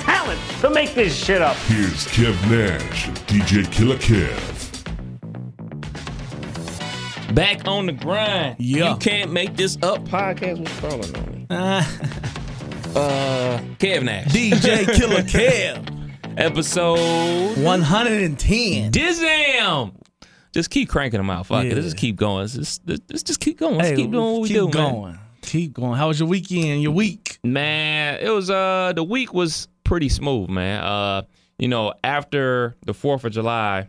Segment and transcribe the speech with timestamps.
[0.00, 1.56] talent to make this shit up.
[1.68, 4.46] Here's Kev Nash DJ Killer Kev.
[7.34, 8.56] Back on the grind.
[8.58, 8.92] Yeah.
[8.92, 10.04] You can't make this up.
[10.04, 11.46] Podcast was crawling on me.
[11.50, 11.82] uh,
[13.78, 14.26] Kev Nash.
[14.26, 15.96] DJ Killer Kev.
[16.36, 18.92] Episode 110.
[18.92, 19.92] Dizam.
[20.52, 21.46] Just keep cranking them out.
[21.46, 21.70] Fuck Yeah.
[21.70, 21.74] it.
[21.74, 22.40] Let's just keep going.
[22.40, 23.76] Let's just, let's just keep going.
[23.76, 24.72] Let's Hey, keep doing what we keep do, man.
[24.72, 25.18] going.
[25.42, 25.94] Keep going.
[25.96, 26.82] How was your weekend?
[26.82, 27.38] Your week?
[27.44, 30.82] Man, it was uh the week was pretty smooth, man.
[30.84, 31.22] Uh,
[31.58, 33.88] you know, after the Fourth of July,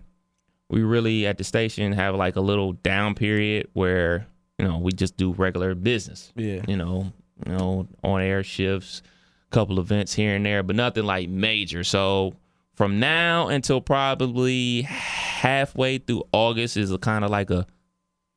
[0.70, 4.26] we really at the station have like a little down period where
[4.58, 6.34] you know we just do regular business.
[6.36, 6.64] Yeah.
[6.68, 7.14] You know,
[7.46, 9.04] you know, on air shifts,
[9.52, 11.84] couple events here and there, but nothing like major.
[11.84, 12.34] So
[12.74, 17.68] from now until probably halfway through August is a kind of like a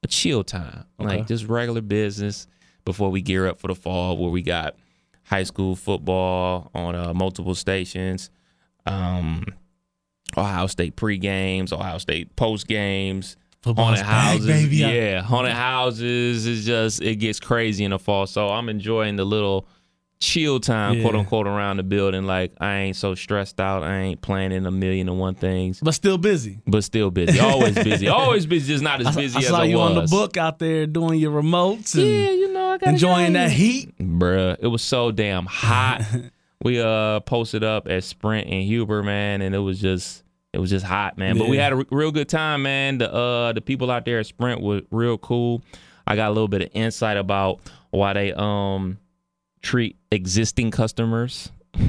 [0.02, 1.16] a chill time, Okay.
[1.18, 2.46] like just regular business
[2.84, 4.76] before we gear up for the fall, where we got
[5.24, 8.30] high school football on uh, multiple stations,
[8.86, 9.44] um,
[10.36, 14.46] Ohio State pre games, Ohio State post games, Football's haunted back, houses.
[14.46, 14.76] baby.
[14.76, 18.26] Yeah, haunted houses is just it gets crazy in the fall.
[18.26, 19.66] So I'm enjoying the little
[20.20, 21.02] chill time, Yeah.
[21.02, 22.24] quote unquote, around the building.
[22.24, 23.82] Like I ain't so stressed out.
[23.82, 26.60] I ain't planning a million and one things, But still busy.
[26.66, 27.38] but still busy.
[27.40, 28.08] Always busy.
[28.08, 28.72] Always busy.
[28.72, 30.86] Just not as I, busy I as saw I you on the book out there
[30.86, 33.96] doing your remotes and Yeah, you know I got enjoying that heat.
[33.98, 34.56] bruh.
[34.60, 36.02] It was so damn hot.
[36.62, 40.22] we uh posted up at Sprint and Huber, man, and it was just
[40.54, 41.36] it was just hot, man.
[41.36, 42.98] But we had a real good time, man.
[42.98, 45.62] The uh the people out there at Sprint were real cool.
[46.06, 47.60] I got a little bit of insight about
[47.90, 48.98] why they um
[49.64, 51.50] treat existing customers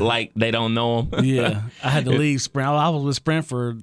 [0.00, 1.24] like they don't know them.
[1.24, 1.62] Yeah.
[1.82, 2.68] I had to leave Sprint.
[2.68, 3.76] I was with Sprint for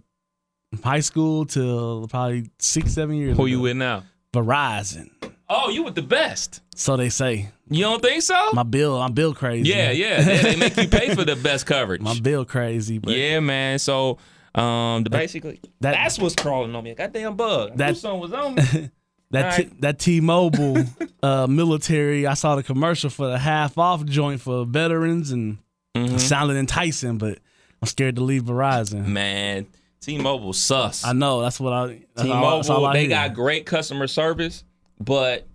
[0.83, 3.45] high school till probably six, seven years Who ago.
[3.45, 4.03] you with now?
[4.33, 5.09] Verizon.
[5.49, 6.61] Oh, you with the best.
[6.75, 7.49] So they say.
[7.71, 8.51] You don't think so?
[8.53, 9.69] My bill, I'm bill crazy.
[9.69, 10.21] yeah, yeah.
[10.21, 12.01] They, they make you pay for the best coverage.
[12.01, 12.99] My bill crazy.
[12.99, 13.79] But Yeah, man.
[13.79, 14.19] So,
[14.53, 16.91] um, the basically that- that's what's crawling on me.
[16.91, 17.69] A goddamn bug.
[17.69, 18.89] That- That something was on me.
[19.31, 20.83] That t- that T-Mobile
[21.23, 25.57] uh, military, I saw the commercial for the half off joint for veterans and
[25.95, 26.15] Mm-hmm.
[26.15, 27.39] it sounded enticing, but
[27.81, 29.07] I'm scared to leave Verizon.
[29.07, 29.65] man,
[30.01, 31.03] T-Mobile sus.
[31.03, 32.01] I know that's what I.
[32.15, 33.09] That's all, that's all T-Mobile, I they hear.
[33.09, 34.63] got great customer service,
[34.99, 35.47] but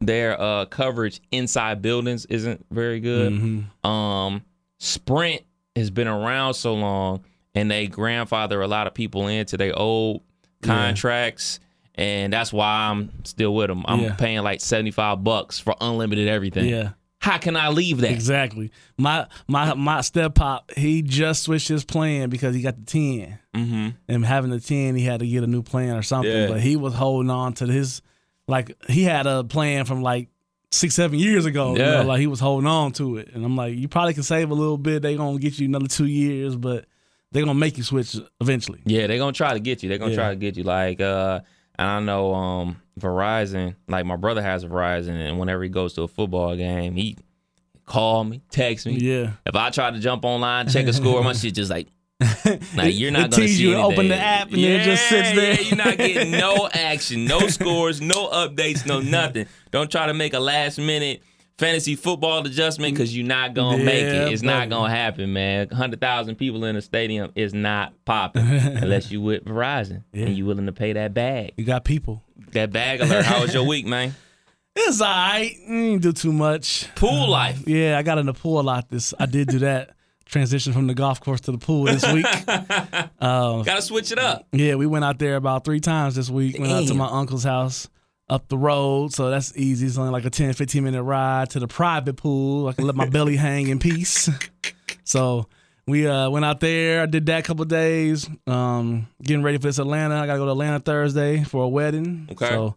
[0.00, 3.32] their uh, coverage inside buildings isn't very good.
[3.32, 3.90] Mm-hmm.
[3.90, 4.42] Um,
[4.78, 5.42] Sprint
[5.74, 10.20] has been around so long, and they grandfather a lot of people into their old
[10.62, 11.58] contracts.
[12.00, 13.84] And that's why I'm still with them.
[13.86, 14.14] I'm Yeah.
[14.14, 16.66] paying like 75 bucks for unlimited everything.
[16.68, 18.10] Yeah, How can I leave that?
[18.10, 18.70] exactly.
[18.96, 23.38] My my my step pop, he just switched his plan because he got the ten,
[23.54, 23.88] Mm-hmm.
[24.08, 26.30] and having the ten, he had to get a new plan or something.
[26.32, 26.46] Yeah.
[26.48, 28.00] But he was holding on to his,
[28.48, 30.28] like he had a plan from like
[30.70, 31.74] six seven years ago.
[31.74, 31.96] you Yeah.
[32.02, 34.50] know, like he was holding on to it, and I'm like, you probably can save
[34.50, 35.02] a little bit.
[35.02, 36.86] They gonna get you another two years, but
[37.32, 38.80] they're gonna make you switch eventually.
[38.86, 39.88] Yeah, they're gonna try to get you.
[39.90, 40.16] They're gonna Yeah.
[40.16, 40.62] try to get you.
[40.62, 41.40] Like, uh,
[41.80, 46.02] and I know um Verizon, like my brother has Verizon, and whenever he goes to
[46.02, 47.16] a football game, he
[47.86, 48.98] call me, text me.
[48.98, 49.32] Yeah.
[49.46, 51.88] If I try to jump online, check a score, my shit just like,
[52.76, 55.32] like you're not gonna tease see you to open the app and it just sits
[55.32, 55.54] there.
[55.54, 59.46] Yeah, you're not getting no action, no scores, no updates, no nothing.
[59.70, 61.22] Don't try to make a last minute
[61.60, 64.32] fantasy football adjustment because you're not gonna make it.
[64.32, 65.68] It's not gonna happen, man.
[65.68, 70.26] Hundred thousand people in a stadium is not popping unless you with Verizon Yeah.
[70.26, 71.52] and you willing to pay that bag.
[71.56, 72.22] You got people.
[72.52, 73.24] That bag alert.
[73.24, 74.14] How was your week, man?
[74.76, 75.52] It's all right.
[75.66, 76.86] Didn't do too much.
[76.94, 77.66] Pool life.
[77.66, 78.88] Yeah, I got in the pool a lot.
[78.88, 79.90] This I did do that.
[80.26, 82.24] Transition from the golf course to the pool this week.
[83.20, 84.46] Uh, Gotta switch it up.
[84.52, 86.58] Yeah, we went out there about three times this week.
[86.58, 87.88] Went out to my uncle's house
[88.30, 89.86] up the road, so that's easy.
[89.86, 92.68] It's only like a 10, 15 minute ride to the private pool.
[92.68, 94.28] I can let my belly hang in peace.
[95.04, 95.46] So
[95.86, 97.02] we uh, went out there.
[97.02, 98.28] I did that couple days.
[98.46, 100.14] Um, getting ready for this Atlanta.
[100.16, 102.28] I gotta go to Atlanta Thursday for a wedding.
[102.30, 102.48] Okay.
[102.48, 102.76] So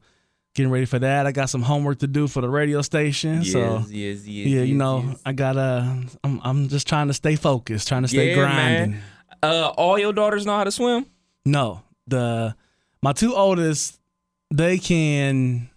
[0.55, 1.27] getting ready for that.
[1.27, 3.43] I got some homework to do for the radio station.
[3.43, 5.21] so yes, yes, yeah, you know, yes.
[5.25, 6.03] I gotta.
[6.23, 8.91] I'm I'm just trying to stay focused, trying to stay Yeah, grinding.
[8.91, 9.03] man.
[9.43, 11.05] Uh, all your daughters know how to swim.
[11.45, 12.55] No, the
[13.01, 13.99] my two oldest,
[14.53, 15.69] they can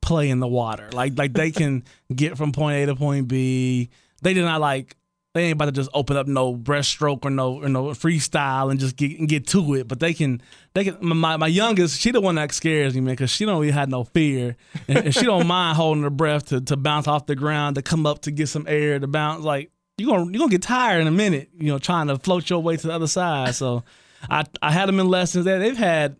[0.00, 0.90] play in the water.
[0.92, 1.84] Like like they can
[2.14, 3.90] get from point A to point B.
[4.22, 4.96] They did not like
[5.34, 8.78] they ain't about to just open up no breaststroke or no or no freestyle and
[8.78, 9.86] just get and get to it.
[9.86, 10.42] But they can
[10.74, 10.98] they can.
[11.00, 13.88] My my youngest, she the one that scares me, man, because she don't really have
[13.88, 14.56] no fear,
[14.88, 17.82] and, and she don't mind holding her breath to to bounce off the ground, to
[17.82, 19.44] come up to get some air, to bounce.
[19.44, 22.50] Like you gonna you gonna get tired in a minute, you know, trying to float
[22.50, 23.54] your way to the other side.
[23.54, 23.84] So
[24.28, 26.16] I I had them in lessons that they've had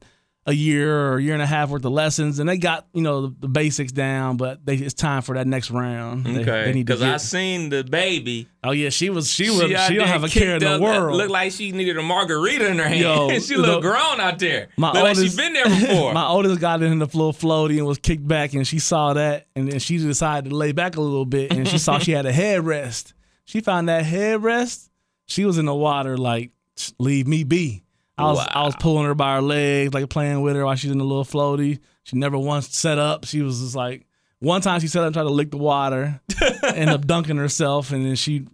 [0.47, 3.01] a year or a year and a half worth of lessons, and they got you
[3.01, 4.37] know the, the basics down.
[4.37, 6.27] But they, it's time for that next round.
[6.27, 8.47] They- Okay, because I seen the baby.
[8.63, 10.79] oh yeah, she was she was she, out don't have a care in the uh,
[10.81, 11.17] world.
[11.17, 13.01] Looked like she needed a margarita in her hand.
[13.01, 14.69] Yo, she looked the- grown out there.
[14.77, 16.13] My Looked like she oldest- been there before.
[16.15, 19.47] my oldest got in the floor floaty and was kicked back, and she saw that,
[19.57, 22.27] and then she decided to lay back a little bit, and she saw she had
[22.27, 23.15] a headrest.
[23.47, 24.91] She found that headrest.
[25.27, 26.51] She was in the water like,
[26.99, 27.84] leave me be.
[28.17, 30.91] I was I was pulling her by her legs, like playing with her while she's
[30.91, 31.81] in the little floaty.
[32.05, 33.25] She never once set up.
[33.25, 34.07] She was just like
[34.39, 36.21] one time she set up and tried to lick the water,
[36.63, 38.47] ended up dunking herself, and then she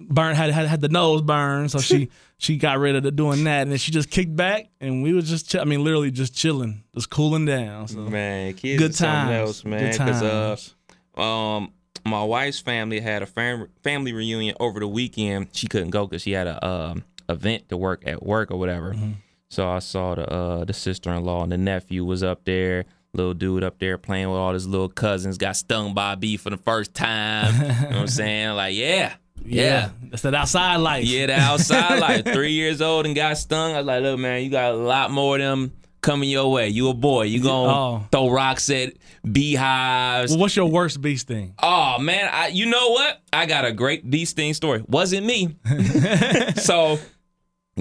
[0.00, 2.08] burned had had had the nose burned, so she
[2.38, 5.12] she got rid of the doing that, and then she just kicked back, and we
[5.12, 7.86] was just chill- I mean literally just chilling, just cooling down.
[7.88, 9.90] So man, kids good times, else, man.
[9.92, 10.74] good 'cause, times.
[11.16, 11.72] uh, um,
[12.06, 15.48] my wife's family had a fam- family reunion over the weekend.
[15.52, 18.92] She couldn't go because she had a um, event to work at work or whatever.
[18.94, 19.12] Mm-hmm.
[19.48, 22.84] So I saw the uh, the sister in law and the nephew was up there.
[23.12, 25.36] Little dude up there playing with all his little cousins.
[25.36, 27.54] Got stung by a bee for the first time.
[27.60, 28.50] you know what I'm saying?
[28.54, 29.90] Like, yeah, yeah.
[30.04, 31.04] that's that outside life.
[31.04, 32.24] Yeah, the outside life.
[32.24, 33.74] Three years old and got stung.
[33.74, 35.72] I was like, look, man, you got a lot more of them
[36.02, 36.68] coming your way.
[36.68, 37.22] You a boy.
[37.24, 38.06] You gonna Oh.
[38.12, 38.92] throw rocks at
[39.28, 40.30] beehives.
[40.30, 41.54] Well, what's your worst beast thing?
[41.60, 43.20] Oh man, I you know what?
[43.32, 44.84] I got a great bee sting story.
[44.86, 45.56] Wasn't me.
[46.56, 46.98] so,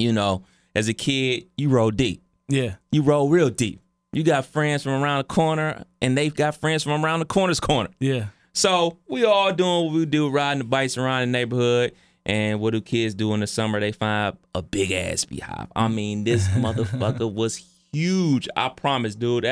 [0.02, 0.44] you know,
[0.76, 2.24] as a kid, you roll deep.
[2.48, 3.80] Yeah, You roll real deep.
[4.12, 7.60] You got friends from around the corner, and they've got friends from around the corner's
[7.60, 7.90] corner.
[8.00, 8.28] yeah.
[8.54, 11.94] So we all doing what we do, riding the bikes around the neighborhood.
[12.26, 13.80] And what do kids do in the summer?
[13.80, 15.68] They find a big ass beehive.
[15.76, 17.64] I mean, this motherfucker was
[17.94, 18.50] huge.
[18.58, 19.46] I promise, dude.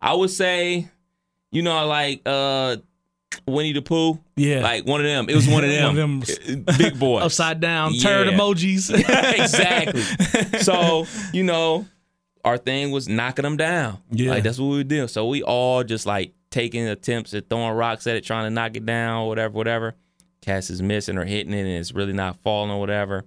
[0.00, 0.88] I would say,
[1.50, 2.76] you know, like uh
[3.46, 4.18] Winnie the Pooh.
[4.36, 4.62] Yeah.
[4.62, 5.28] Like one of them.
[5.28, 5.96] It was one of them.
[5.96, 7.22] One of them big boys.
[7.24, 8.90] Upside down turd emojis.
[9.40, 10.02] exactly.
[10.60, 11.86] So, you know,
[12.44, 13.98] our thing was knocking them down.
[14.10, 14.30] Yeah.
[14.30, 15.08] Like that's what we did.
[15.08, 18.76] So we all just like taking attempts at throwing rocks at it, trying to knock
[18.76, 19.94] it down, whatever, whatever.
[20.42, 23.24] Cass is missing or hitting it and it's really not falling or whatever.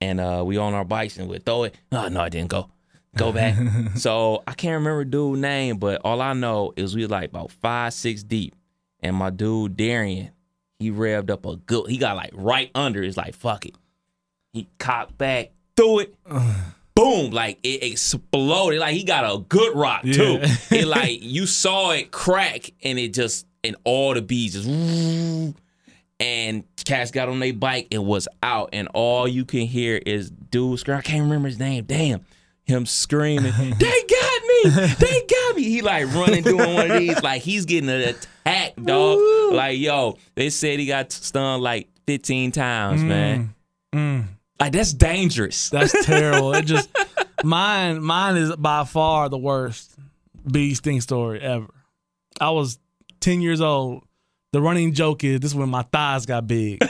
[0.00, 1.74] And uh we on our bikes and we throw it.
[1.92, 2.70] Oh no, I didn't go.
[3.16, 3.56] Go back.
[3.96, 7.94] so I can't remember dude name, but all I know is we like about five,
[7.94, 8.54] six deep.
[9.00, 10.30] And my dude Darian,
[10.78, 13.02] he revved up a good he got like right under.
[13.02, 13.74] It's like fuck it.
[14.52, 16.14] He cocked back, threw it.
[16.94, 17.30] Boom!
[17.30, 18.80] Like it exploded.
[18.80, 20.38] Like he got a good rock too.
[20.40, 20.56] Yeah.
[20.70, 24.68] it like you saw it crack, and it just and all the bees just.
[24.68, 25.54] woo.
[26.18, 30.30] And cats got on their bike and was out, and all you can hear is
[30.30, 30.96] dude scream.
[30.96, 31.84] I can't remember his name.
[31.84, 32.24] Damn,
[32.64, 33.52] him screaming.
[33.78, 34.25] they got
[34.64, 34.70] me.
[34.98, 35.64] They got me.
[35.64, 37.22] He like running doing one of these.
[37.22, 39.18] Like he's getting an attack, dog.
[39.52, 43.54] Like yo, they said he got stung like 15 times, mm, man.
[43.94, 44.24] Mm.
[44.60, 45.70] Like that's dangerous.
[45.70, 46.54] That's terrible.
[46.54, 46.88] It just
[47.44, 49.94] mine mine is by far the worst
[50.50, 51.68] bee sting story ever.
[52.40, 52.78] I was
[53.20, 54.04] ten years old.
[54.52, 56.82] The running joke is this is when my thighs got big.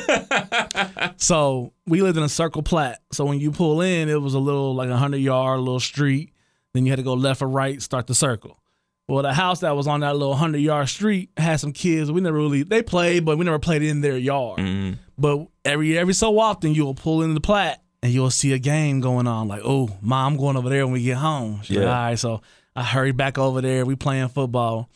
[1.16, 3.00] so we lived in a circle plat.
[3.10, 6.32] So when you pull in, it was a little like a hundred yard little street.
[6.76, 8.60] Then you had to go left or right, start the circle.
[9.08, 12.10] Well, the house that was on that little hundred yard street had some kids.
[12.10, 14.58] We never really they played, but we never played in their yard.
[14.58, 14.94] Mm-hmm.
[15.16, 19.00] But every every so often you'll pull into the plat and you'll see a game
[19.00, 19.46] going on.
[19.46, 21.60] Like, oh, mom, I'm going over there when we get home.
[21.62, 21.90] She's like, Yeah.
[21.90, 22.18] all right.
[22.18, 22.40] So
[22.74, 23.86] I hurried back over there.
[23.86, 24.90] We playing football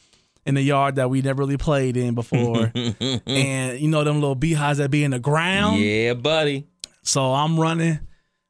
[0.44, 2.72] in the yard that we never really played in before.
[3.26, 5.78] and you know them little beehives that be in the ground.
[5.80, 6.66] Yeah, buddy.
[7.02, 8.00] So I'm running,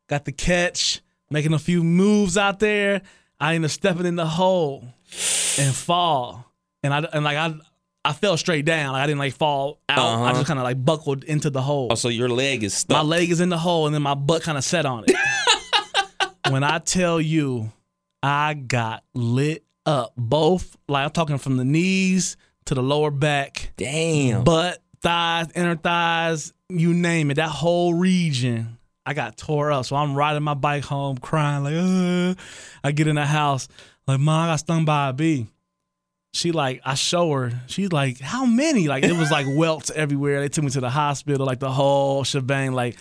[0.09, 3.03] got the catch, making a few moves out there.
[3.41, 4.85] I end up stepping in the hole
[5.59, 6.45] and fall.
[6.83, 7.55] And I and like I
[8.05, 8.93] I fell straight down.
[8.93, 9.99] Like I didn't like fall out.
[9.99, 10.33] I Uh-huh.
[10.35, 11.89] just kind of like buckled into the hole.
[11.91, 12.97] Oh, so your leg is stuck.
[12.97, 15.17] My leg is in the hole and then my butt kind of set on it.
[16.51, 17.73] when I tell you,
[18.23, 20.13] I got lit up.
[20.17, 24.45] Both, like I'm talking from the knees to the lower back, Damn.
[24.45, 27.35] butt, thighs, inner thighs, you name it.
[27.35, 29.85] That whole region, I got tore up.
[29.87, 32.41] So I'm riding my bike home crying, like, uh.
[32.85, 33.69] I get in the house,
[34.07, 35.47] like, Mom, I got stung by a bee.
[36.33, 37.53] She like, I show her.
[37.67, 38.87] She's like, how many?
[38.87, 40.41] Like it was like welts everywhere.
[40.41, 42.73] They took me to the hospital, like the whole shebang.
[42.73, 42.97] Like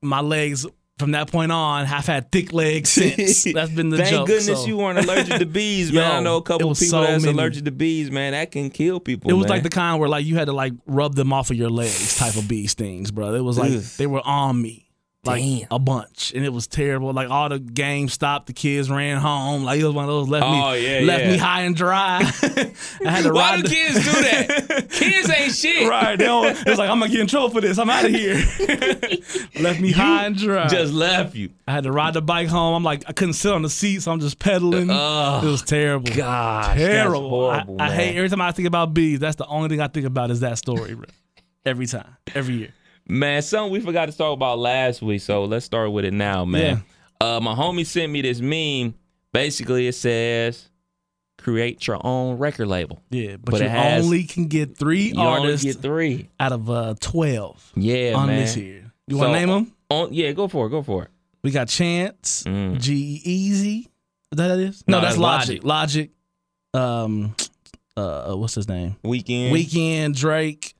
[0.00, 0.64] my legs
[0.96, 3.42] from that point on, I've had thick legs since.
[3.52, 4.26] That's been the Thank joke.
[4.28, 4.66] goodness so.
[4.66, 6.08] you weren't allergic to bees, man.
[6.08, 7.36] Yo, I know a couple people so that's many.
[7.36, 8.30] allergic to bees, man.
[8.30, 9.28] That can kill people.
[9.28, 9.50] It was man.
[9.50, 12.16] like the kind where like you had to like rub them off of your legs
[12.16, 13.34] type of bee stings, bro.
[13.34, 13.82] It was like Ugh.
[13.98, 14.81] they were on me.
[15.24, 15.68] Like Damn.
[15.70, 16.32] a bunch.
[16.34, 17.12] And it was terrible.
[17.12, 19.62] Like all the games stopped, the kids ran home.
[19.62, 21.30] Like it was one of those left Oh, me yeah, left yeah.
[21.30, 22.18] me high and dry.
[22.42, 24.88] I had to Why ride do the- kids do that?
[24.90, 25.88] kids ain't shit.
[25.88, 26.18] Right.
[26.18, 27.78] They don't, it was like, I'm gonna get in trouble for this.
[27.78, 28.34] I'm out of here.
[29.60, 30.66] left me high and dry.
[30.66, 31.50] Just left you.
[31.68, 32.74] I had to ride the bike home.
[32.74, 34.90] I'm like, I couldn't sit on the seat, so I'm just pedaling.
[34.90, 35.44] Ugh.
[35.44, 36.10] it was terrible.
[36.16, 37.30] God, terrible.
[37.30, 39.20] Horrible, I, I hate every time I think about bees.
[39.20, 41.04] That's the only thing I think about is that story, bro.
[41.64, 42.74] Every time, every year.
[43.08, 46.44] Man, something we forgot to talk about last week, so let's start with it now,
[46.44, 46.82] man.
[47.20, 48.94] Uh, my homie sent me this meme.
[49.32, 50.68] Basically, it says,
[51.38, 55.08] "Create your own record label." Yeah, but, But you it has- only can get three
[55.08, 56.28] You only artists get three.
[56.38, 58.40] out of uh, twelve Yeah, on man.
[58.40, 58.92] this here.
[59.08, 59.72] You want to So, name them?
[59.90, 60.70] On, yeah, go for it.
[60.70, 61.10] Go for it.
[61.42, 62.80] We got Chance, Mm.
[62.80, 63.80] G-Eazy.
[63.80, 63.88] Is
[64.36, 64.84] that what it is?
[64.86, 65.64] No, No, that's that's Logic.
[65.64, 66.10] Logic.
[66.72, 67.34] Um,
[67.96, 68.96] uh, what's his name?
[69.04, 69.50] Weeknd.
[69.50, 70.74] Weeknd, Drake,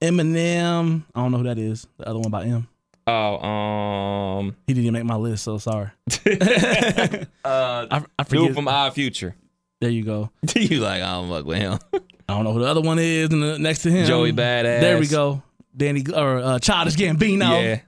[0.00, 1.02] Eminem.
[1.14, 1.86] I don't know who that is.
[1.98, 2.66] The other one by M.
[3.06, 5.90] Oh, um, He didn't even make my list, so sorry.
[6.10, 6.20] uh,
[7.44, 8.54] I, I dude forget.
[8.54, 9.34] from Odd Future.
[9.80, 10.30] there you go.
[10.54, 11.78] you like I don't fuck with him.
[11.92, 14.80] I don't know who the other one is, and the, next to him, Joey Badass.
[14.80, 15.42] There we go.
[15.76, 17.62] Danny or uh, Childish Gambino.
[17.62, 17.80] Yeah.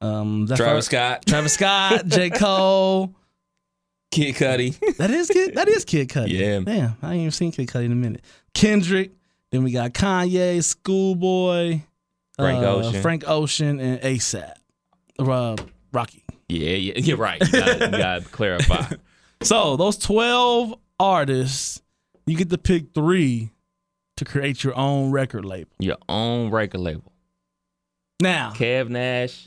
[0.00, 1.26] Um, that's Travis our- Scott.
[1.26, 3.14] Travis Scott, J Cole.
[4.10, 4.96] Kid Cudi.
[4.98, 5.54] That is Kid.
[5.56, 6.30] That is Kid Cudi.
[6.38, 6.60] Yeah.
[6.60, 8.22] Damn, I ain't even seen Kid Cudi in a minute.
[8.54, 9.10] Kendrick.
[9.54, 11.78] Then we got Kanye, Schoolboy,
[12.36, 13.02] Frank uh, Ocean.
[13.02, 14.52] Frank Ocean, and ASAP.
[15.16, 15.54] Uh,
[15.92, 16.24] Rocky.
[16.48, 17.40] Yeah, yeah, you're right.
[17.40, 18.96] You gotta, you gotta clarify.
[19.42, 21.80] So those twelve artists,
[22.26, 23.52] you get to pick three
[24.16, 25.70] to create your own record label.
[25.78, 27.12] Your own record label.
[28.20, 29.46] Now, Kev Nash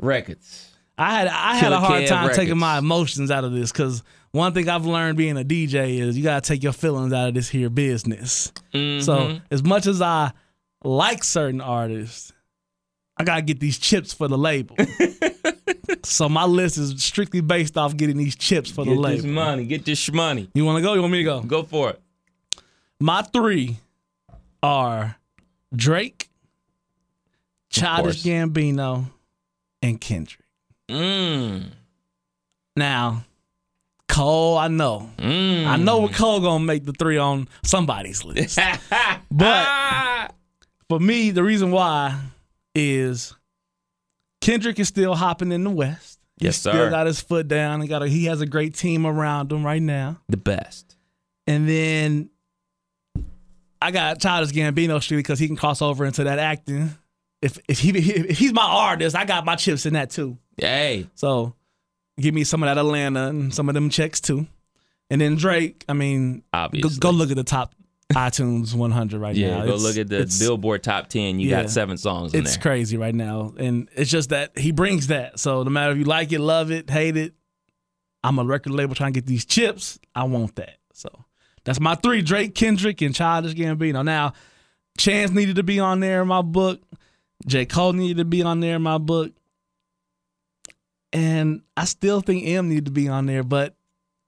[0.00, 0.70] Records.
[0.96, 3.72] I had I had Killer a hard Kev time taking my emotions out of this
[3.72, 7.28] because one thing I've learned being a DJ is you gotta take your feelings out
[7.28, 8.52] of this here business.
[8.72, 9.42] So Mhm.
[9.50, 10.32] as much as I
[10.84, 12.32] like certain artists,
[13.16, 14.76] I gotta get these chips for the label.
[16.04, 19.34] so my list is strictly based off getting these chips for the get this label.
[19.34, 19.64] money.
[19.64, 20.48] Get this money.
[20.54, 20.94] You want to go?
[20.94, 21.40] You want me to go?
[21.42, 22.00] Go for it.
[23.00, 23.78] My three
[24.62, 25.16] are
[25.74, 26.28] Drake,
[27.70, 28.22] Childish.
[28.22, 29.10] Gambino,
[29.82, 30.44] and Kendrick.
[30.88, 31.66] Mm.
[32.76, 33.24] Now,
[34.08, 35.10] Cole, I know.
[35.18, 35.66] Mm.
[35.66, 38.58] I know what Cole gonna make the three on somebody's list.
[39.30, 40.28] but
[40.88, 42.18] for me, the reason why
[42.74, 43.34] is
[44.40, 46.18] Kendrick is still hopping in the West.
[46.40, 46.90] Yes, still sir.
[46.90, 47.80] got his foot down.
[47.80, 50.20] He got a, he has a great team around him right now.
[50.28, 50.96] the best.
[51.46, 52.30] And then
[53.82, 56.90] I got Childish Gambino strictly because he can cross over into that acting.
[57.40, 60.38] If if he if he's my artist, I got my chips in that too.
[60.56, 61.54] Hey, So
[62.18, 64.46] give me some of that Atlanta and some of them checks too.
[65.10, 66.98] And then Drake, I mean, go, obviously.
[66.98, 67.74] go look at the top
[68.12, 69.64] iTunes 100 right yeah, now.
[69.66, 71.40] go It's- look at the Billboard Top 10.
[71.40, 71.62] You Yeah.
[71.62, 72.62] got seven songs in It's there.
[72.62, 75.38] crazy right now, and it's just that he brings that.
[75.38, 77.34] So no matter if you like it, love it, hate it,
[78.24, 79.98] I'm a record label trying to get these chips.
[80.14, 80.78] I want that.
[80.94, 81.08] So
[81.64, 84.04] that's my three: Drake, Kendrick, and Childish Gambino.
[84.04, 84.32] Now,
[84.98, 86.80] Chance needed to be on there in my book.
[87.46, 87.66] J.
[87.66, 89.32] Cole needed to be on there in my book.
[91.12, 93.74] And I still think M needed to be on there, but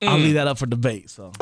[0.02, 0.22] I'll Mm.
[0.24, 1.10] leave that up for debate.
[1.10, 1.32] So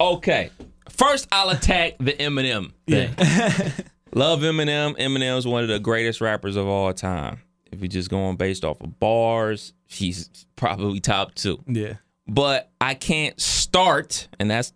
[0.00, 0.50] Okay.
[0.90, 3.14] First, I'll attack the Eminem thing.
[3.18, 3.70] yeah,
[4.14, 4.96] Love Eminem.
[4.98, 7.40] Eminem's one of the greatest rappers of all time.
[7.70, 11.62] If you're just going based off of bars, he's probably top two.
[11.66, 11.94] yeah.
[12.26, 14.72] But I can't start, and that's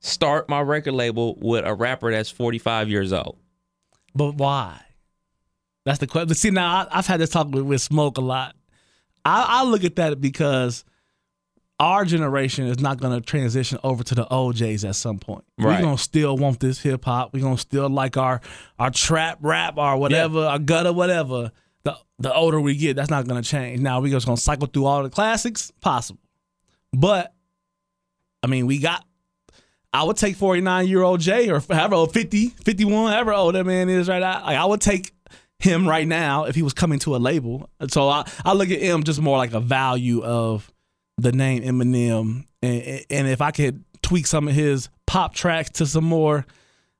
[0.00, 3.38] start my record label with a rapper that's 45 years old.
[4.14, 4.80] But why?
[5.84, 6.34] That's the question.
[6.34, 8.54] See, now I, I've had this talk with, with Smoke a lot.
[9.24, 10.84] I, I look at that because
[11.80, 15.44] our generation is not going to transition over to the OJs at some point.
[15.58, 15.76] Right.
[15.76, 17.32] We're going to still want this hip hop.
[17.34, 18.40] We're going to still like our
[18.78, 21.50] our trap rap, our whatever, our gutter, whatever.
[21.82, 23.80] The the older we get, that's not going to change.
[23.80, 26.20] Now we're just going to cycle through all the classics, possible.
[26.92, 27.34] But
[28.42, 29.04] I mean, we got
[29.94, 33.64] I would take 49 year old Jay or however old, 50, 51, however old that
[33.64, 34.44] man is right now.
[34.44, 35.13] Like, I would take
[35.64, 37.68] him right now if he was coming to a label.
[37.88, 40.70] So I, I look at him just more like a value of
[41.18, 42.44] the name Eminem.
[42.62, 46.46] And, and if I could tweak some of his pop tracks to some more,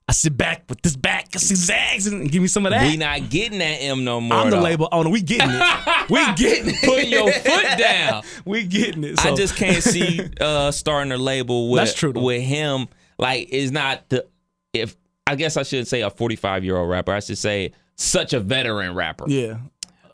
[0.06, 2.82] I sit back with this back, I see zags and give me some of that.
[2.82, 4.36] We not getting that M no more.
[4.36, 4.62] I'm the though.
[4.62, 5.08] label owner.
[5.08, 6.10] We getting it.
[6.10, 6.82] we getting it.
[6.84, 8.22] Putting your foot down.
[8.44, 9.24] we getting it.
[9.24, 12.22] I just can't see uh starting a label with That's true, though.
[12.22, 12.88] with him.
[13.18, 14.26] Like, is not the
[14.74, 14.94] if
[15.26, 17.12] I guess I shouldn't say a 45 year old rapper.
[17.12, 19.24] I should say such a veteran rapper.
[19.28, 19.58] yeah.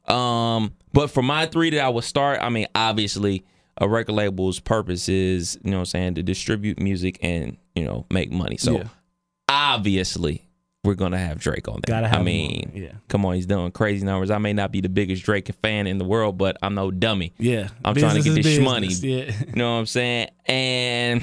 [0.08, 3.44] Um, but for my three that I would start, I mean, obviously,
[3.76, 7.84] a record label's purpose is, you know what I'm saying, to distribute music and, you
[7.84, 8.56] know, make money.
[8.56, 8.84] So Yeah.
[9.48, 10.42] obviously,
[10.82, 11.94] we're gonna have Drake on there.
[11.94, 12.92] Gotta have I mean, yeah.
[13.08, 14.30] come on, he's doing crazy numbers.
[14.30, 17.32] I may not be the biggest Drake fan in the world, but I'm no dummy.
[17.38, 18.88] Yeah, I'm trying to get is this money.
[18.88, 20.28] Yeah, You know what I'm saying?
[20.46, 21.22] And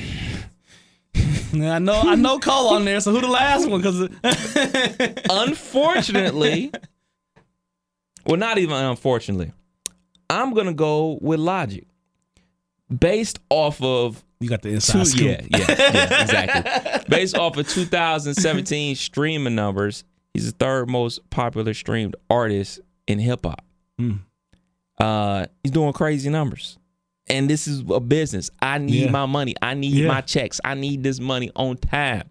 [1.53, 2.01] I know.
[2.01, 2.99] I know Cole on there.
[2.99, 3.81] So who the last one?
[3.81, 4.09] Because
[5.29, 6.71] unfortunately,
[8.25, 9.51] well, not even unfortunately,
[10.29, 11.87] I'm gonna go with Logic,
[12.99, 15.21] based off of you got the two, inside scoop.
[15.21, 17.03] yeah, yeah, yeah, exactly.
[17.09, 23.45] Based off of 2017 streaming numbers, he's the third most popular streamed artist in hip
[23.45, 23.63] hop.
[23.99, 24.19] Mm.
[24.99, 26.77] Uh, he's doing crazy numbers.
[27.29, 28.49] And this is a business.
[28.61, 29.11] I need Yeah.
[29.11, 29.53] my money.
[29.61, 30.07] I need Yeah.
[30.07, 30.61] my checks.
[30.63, 32.29] I need this money on time.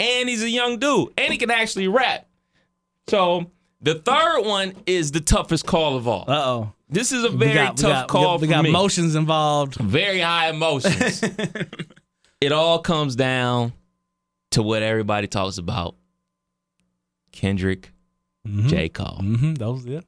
[0.00, 1.08] And he's a young dude.
[1.16, 2.26] And he can actually rap.
[3.08, 6.24] So the third one is the toughest call of all.
[6.28, 6.72] Uh oh.
[6.90, 9.74] This is a very got, tough got, call we for got, we got emotions involved.
[9.76, 11.22] very high emotions.
[12.40, 13.72] it all comes down
[14.52, 15.94] to what everybody talks about
[17.32, 17.92] Kendrick,
[18.46, 18.68] Mhm.
[18.68, 18.88] J.
[18.88, 19.18] Cole.
[19.20, 19.54] Mm-hmm.
[19.54, 20.00] Those yeah.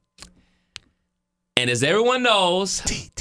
[1.57, 2.81] And as everyone knows,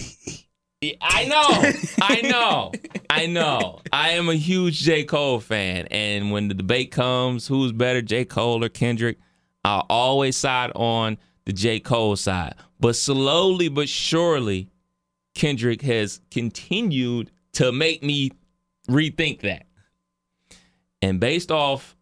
[0.81, 2.71] Yeah, I know, I know,
[3.09, 3.81] I know.
[3.91, 5.03] I am a huge J.
[5.03, 5.87] Cole fan.
[5.91, 8.23] And when the debate comes, who's better, J.
[8.23, 9.17] Cole or Kendrick,
[9.65, 11.81] I'll always side on the J.
[11.81, 12.55] Cole side.
[12.79, 14.69] But slowly but surely,
[15.35, 18.31] Kendrick has continued to make me
[18.89, 19.65] rethink that.
[21.01, 21.97] And based off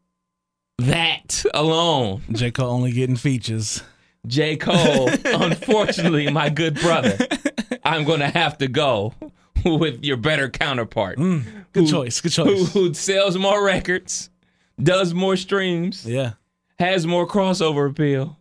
[0.77, 3.81] that alone, J Cole only getting features.
[4.27, 4.55] J.
[4.57, 7.17] Cole, unfortunately, my good brother,
[7.87, 9.13] I'm going to have to go
[9.65, 11.17] with your better counterpart.
[11.17, 12.21] Mm, good Who- choice.
[12.21, 12.73] Good Who, choice.
[12.73, 14.29] who sells more records,
[14.81, 16.33] does more streams, Yeah.
[16.79, 18.37] has more crossover appeal.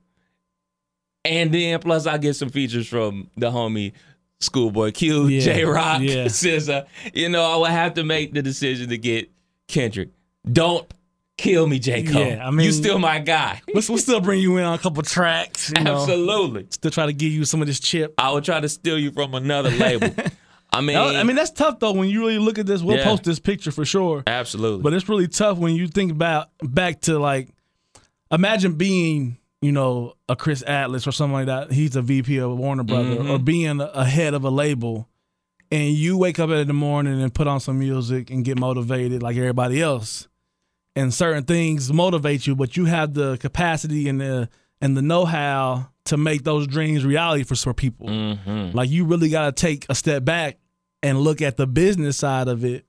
[1.25, 3.93] And then plus I get some features from the homie
[4.41, 6.25] Schoolboy Q, Yeah, Jay Rock, yeah.
[6.27, 6.87] SZA.
[7.15, 9.31] You know, I would have to make the decision to get
[9.67, 10.11] Kendrick.
[10.51, 10.87] Don't
[11.37, 12.03] kill me, J.
[12.03, 12.23] Cole.
[12.25, 13.61] Yeah, I mean- you still my guy.
[13.75, 15.73] We'll, we'll still bring you in on a couple tracks.
[15.77, 16.67] You know, Absolutely.
[16.71, 18.15] Still try to give you some of this chip.
[18.19, 20.15] I would try to steal you from another label.
[20.73, 21.93] I mean, I mean, that's tough though.
[21.93, 23.05] When you really look at this, we'll Yeah.
[23.05, 24.23] post this picture for sure.
[24.27, 24.83] absolutely.
[24.83, 27.49] But it's really tough when you think about back to like,
[28.31, 31.73] imagine being, you know, a Chris Atlas or something like that.
[31.73, 33.31] He's a VP of Warner Brother, Mm-hmm.
[33.31, 35.09] or being a head of a label,
[35.71, 39.23] and you wake up in the morning and put on some music and get motivated
[39.23, 40.29] like everybody else,
[40.97, 44.49] and certain things motivate you, but you have the capacity and the
[44.81, 48.09] and the know how to make those dreams reality for some people.
[48.09, 48.77] Mm-hmm.
[48.77, 50.59] Like you really got to take a step back
[51.03, 52.87] and look at the business side of it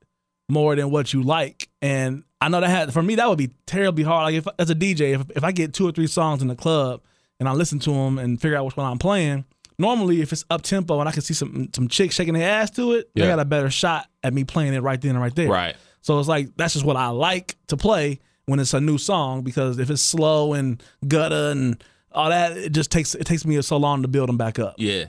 [0.50, 1.70] more than what you like.
[1.82, 4.24] And I know that had for me that would be terribly hard.
[4.24, 6.56] Like if as a DJ, if, if I get two or three songs in the
[6.56, 7.02] club
[7.39, 9.46] and I listen to them and figure out which one I'm playing,
[9.78, 12.72] normally if it's up tempo and I can see some some chicks shaking their ass
[12.72, 15.36] to it, they got a better shot at me playing it right then and right
[15.36, 15.50] there.
[15.50, 15.76] Right.
[16.08, 19.41] So it's like that's just what I like to play when it's a new song
[19.41, 23.62] because if it's slow and gutter and all that, it just takes it takes me
[23.62, 24.76] so long to build them back up.
[24.78, 25.08] Yeah.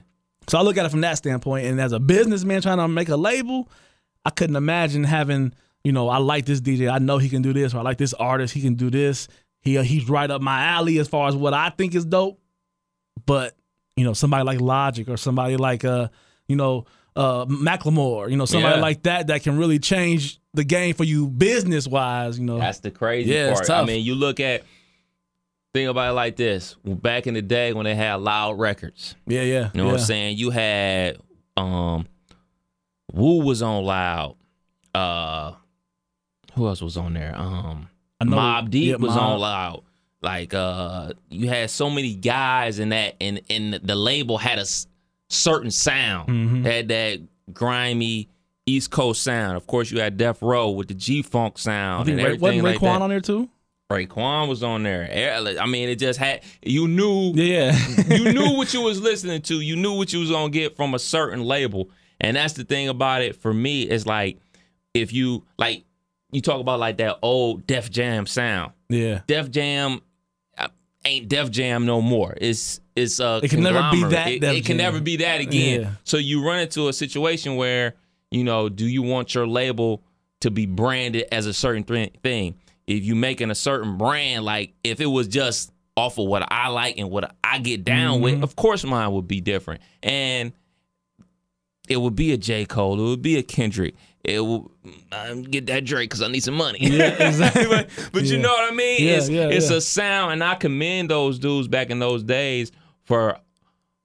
[0.49, 1.67] So I look at it from that standpoint.
[1.67, 3.69] And as a businessman trying to make a label,
[4.25, 5.53] I couldn't imagine having,
[5.85, 6.91] you know, I like this DJ.
[6.93, 8.53] I know he can do this, or I like this artist.
[8.53, 9.29] He can do this.
[9.61, 12.41] He he's right up my alley as far as what I think is dope.
[13.25, 13.57] But
[13.97, 16.09] you know, somebody like Logic or somebody like uh,
[16.49, 16.87] you know,
[17.19, 18.81] uh, Macklemore, you know, somebody Yeah.
[18.81, 22.39] like that that can really change the game for you business wise.
[22.39, 23.69] You know, That's the crazy Yeah, part.
[23.69, 24.63] I mean, you look at
[25.75, 26.77] think about it like this.
[26.85, 29.93] Back in the day when they had loud records, yeah, yeah, you know yeah.
[29.93, 30.39] what I'm saying?
[30.39, 31.19] You had
[31.57, 32.07] um
[33.13, 34.37] Wu was on loud.
[34.95, 35.53] Uh
[36.55, 37.35] who else was on there?
[37.37, 37.89] Um
[38.23, 39.21] Mobb Deep yeah, was Mobb.
[39.23, 39.83] on loud.
[40.23, 44.65] Like uh you had so many guys in that and and the label had a
[45.29, 46.29] certain sound.
[46.29, 46.65] Mhm.
[46.65, 47.21] Had that
[47.53, 48.29] grimy
[48.67, 49.57] East Coast sound.
[49.57, 52.77] Of course, you had Death Row with the G Funk sound and Ray, everything like
[52.77, 53.03] Raekwon that.
[53.03, 53.49] on there too?
[53.91, 55.09] Raekwon was on there.
[55.59, 57.75] I mean, it just had you knew Yeah,
[58.09, 59.61] you knew what you was listening to.
[59.61, 62.89] You knew what you was gonna get from a certain label, and that's the thing
[62.89, 63.37] about it.
[63.37, 64.39] For me, it's like
[64.93, 65.85] if you like
[66.31, 68.73] you talk about like that old Def Jam sound.
[68.91, 69.23] yeah.
[69.27, 70.03] Def Jam
[70.59, 70.69] uh,
[71.07, 72.35] ain't Def Jam no more.
[72.39, 75.83] It's it's a It can never be that It, it can never be that again.
[75.83, 75.91] Yeah.
[76.05, 77.95] So you run into a situation where
[78.31, 80.03] you know, do you want your label
[80.41, 82.57] to be branded as a certain th- thing?
[82.87, 86.69] If you making a certain brand, like if it was just off of what I
[86.69, 88.23] like and what I get down Mm-hmm.
[88.23, 89.81] with, of course mine would be different.
[90.03, 90.53] And
[91.89, 92.67] it would be a J.
[92.67, 93.95] Cole, it would be a Kendrick.
[94.25, 94.71] It will
[95.11, 96.79] I get that Drake because I need some money.
[96.83, 97.67] Yeah, exactly.
[97.67, 99.03] but but you know what I mean?
[99.07, 99.77] Yeah, it's yeah, it's yeah.
[99.79, 102.71] a sound, and I commend those dudes back in those days
[103.09, 103.39] for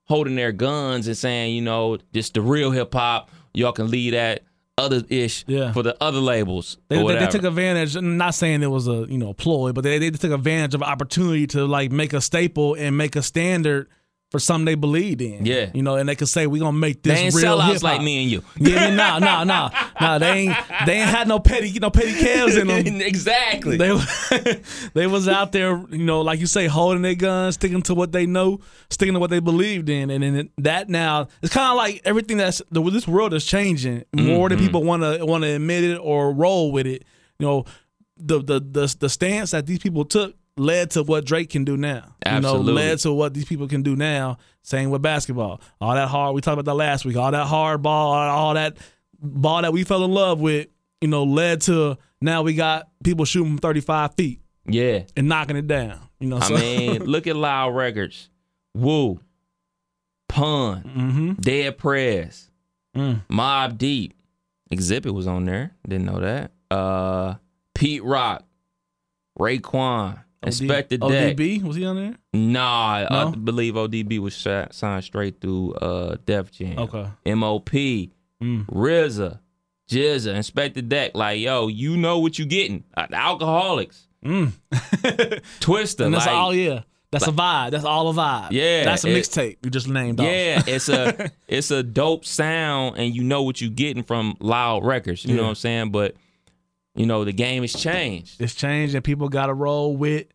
[0.05, 3.29] holding their guns and saying, you know, this the real hip hop.
[3.53, 4.41] Y'all can leave that
[4.77, 5.71] other ish Yeah.
[5.73, 6.77] for the other labels.
[6.89, 7.95] They, they, they took advantage.
[7.95, 11.45] Not saying it was a you know ploy, but they, they took advantage of opportunity
[11.47, 13.87] to like make a staple and make a standard
[14.33, 15.45] for something they believed in.
[15.45, 15.69] Yeah.
[15.75, 17.83] you know, and they could say we're gonna make they this ain't real sellouts hip
[17.83, 18.43] like me and you.
[18.57, 19.69] Yeah, nah, nah, nah.
[20.01, 20.55] Nah, They ain't
[20.87, 22.83] they ain't had no petty no petty calves in them.
[23.01, 23.77] exactly.
[23.77, 23.95] They
[24.95, 28.11] they was out there, you know, like you say, holding their guns, sticking to what
[28.11, 31.77] they know, sticking to what they believed in, and then that now it's kind of
[31.77, 34.65] like everything that's the, this world is changing more than mm-hmm.
[34.65, 37.05] people want to want to admit it or roll with it.
[37.37, 37.65] You know,
[38.17, 41.77] the the the the stance that these people took led to what Drake can do
[41.77, 42.15] now.
[42.25, 42.59] Absolutely.
[42.59, 44.37] You know, led to what these people can do now.
[44.61, 45.61] Same with basketball.
[45.81, 47.17] All that hard we talked about that last week.
[47.17, 48.77] All that hard ball, all that
[49.19, 50.67] ball that we fell in love with,
[51.01, 55.03] you know, led to now we got people shooting from 35 feet yeah.
[55.15, 55.99] and knocking it down.
[56.19, 58.29] You know, I so mean, look at Loud Records.
[58.73, 59.19] Woo.
[60.29, 60.81] Pun.
[60.81, 62.49] hmm Dead Prez.
[62.95, 63.21] Mm.
[63.29, 64.13] Mobb Deep.
[64.71, 65.71] Xzibit was on there.
[65.87, 66.51] Didn't know that.
[66.71, 67.35] Uh
[67.75, 68.45] Pete Rock.
[69.37, 70.22] Raekwon.
[70.45, 71.37] Inspectah Deck.
[71.37, 72.15] ODB was he on there?
[72.33, 76.79] Nah, I believe ODB was shi- signed straight through uh Def Jam.
[76.79, 77.07] Okay.
[77.35, 77.69] MOP.
[77.71, 78.65] Mm.
[78.67, 79.39] RZA.
[79.89, 80.35] GZA.
[80.35, 81.11] Inspectah Deck.
[81.15, 82.83] Like, yo, you know what you getting.
[82.95, 84.07] Uh, the Alkaholiks.
[84.25, 84.53] Mm.
[85.59, 86.05] Twister.
[86.05, 86.53] and that's like, all.
[86.53, 87.71] Yeah, that's a vibe.
[87.71, 88.51] That's all a vibe.
[88.51, 89.57] Yeah, that's a mixtape.
[89.63, 90.19] You just named.
[90.19, 90.25] off.
[90.25, 94.85] Yeah, it's a it's a dope sound, and you know what you getting from Loud
[94.85, 95.25] Records.
[95.25, 95.91] You know what I'm saying?
[95.91, 96.15] But
[96.95, 98.41] you know the game has changed.
[98.41, 100.27] it's changed, and people got to roll with.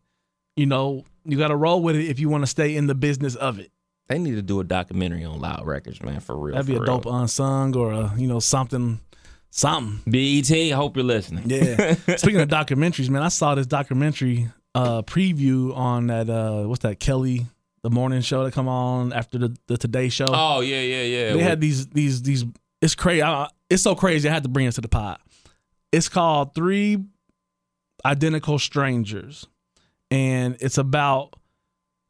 [0.55, 2.95] You know, you got to roll with it if you want to stay in the
[2.95, 3.71] business of it.
[4.09, 6.55] They need to do a documentary on Loud Records, man, for real.
[6.55, 6.99] That'd be a real.
[6.99, 8.99] dope unsung or a you know something,
[9.51, 10.01] something.
[10.11, 11.49] BET, I hope you're listening.
[11.49, 11.93] Yeah.
[12.17, 16.99] Speaking of documentaries, man, I saw this documentary uh preview on that uh what's that
[16.99, 17.47] Kelly
[17.81, 20.25] the morning show that come on after the, the Today show.
[20.27, 21.33] Oh yeah, yeah, yeah.
[21.33, 22.45] they had these these these
[22.81, 23.21] it's crazy.
[23.21, 24.27] I, it's so crazy.
[24.27, 25.19] I had to bring it to the pod.
[25.91, 27.03] It's called Three
[28.05, 29.47] Identical Strangers,
[30.11, 31.35] and it's about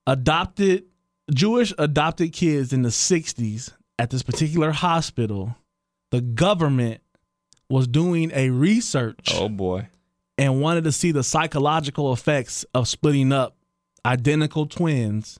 [0.05, 0.85] adopted
[1.33, 5.55] Jewish adopted kids in the '60s at this particular hospital.
[6.11, 7.01] The government
[7.69, 9.87] was doing a research oh boy.
[10.37, 13.55] and wanted to see the psychological effects of splitting up
[14.05, 15.39] identical twins.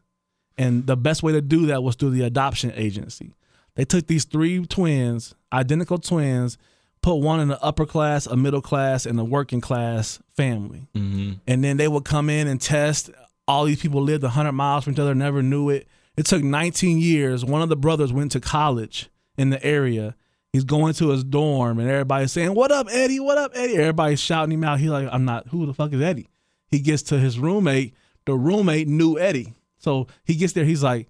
[0.57, 3.33] And the best way to do that was through the adoption agency.
[3.75, 6.57] They took these three twins, identical twins,
[7.01, 10.87] put one in the upper class, a middle class, and a working class family.
[10.93, 13.09] hmm And then they would come in and test.
[13.47, 15.87] All these people lived 100 miles from each other, never knew it.
[16.17, 17.45] It took 19 years.
[17.45, 20.15] One of the brothers went to college in the area.
[20.51, 23.19] He's going to his dorm, and everybody's saying, "What up, Eddie?
[23.19, 24.79] What up, Eddie?" Everybody's shouting him out.
[24.79, 25.47] He's like, "I'm not.
[25.49, 26.27] Who the fuck is Eddie?"
[26.67, 27.93] He gets to his roommate.
[28.25, 30.65] The roommate knew Eddie, so he gets there.
[30.65, 31.07] He's like,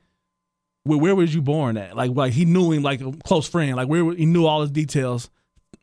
[0.83, 3.75] "Where, where was you born at?" Like, like he knew him like a close friend.
[3.77, 5.29] Like, where he knew all his details.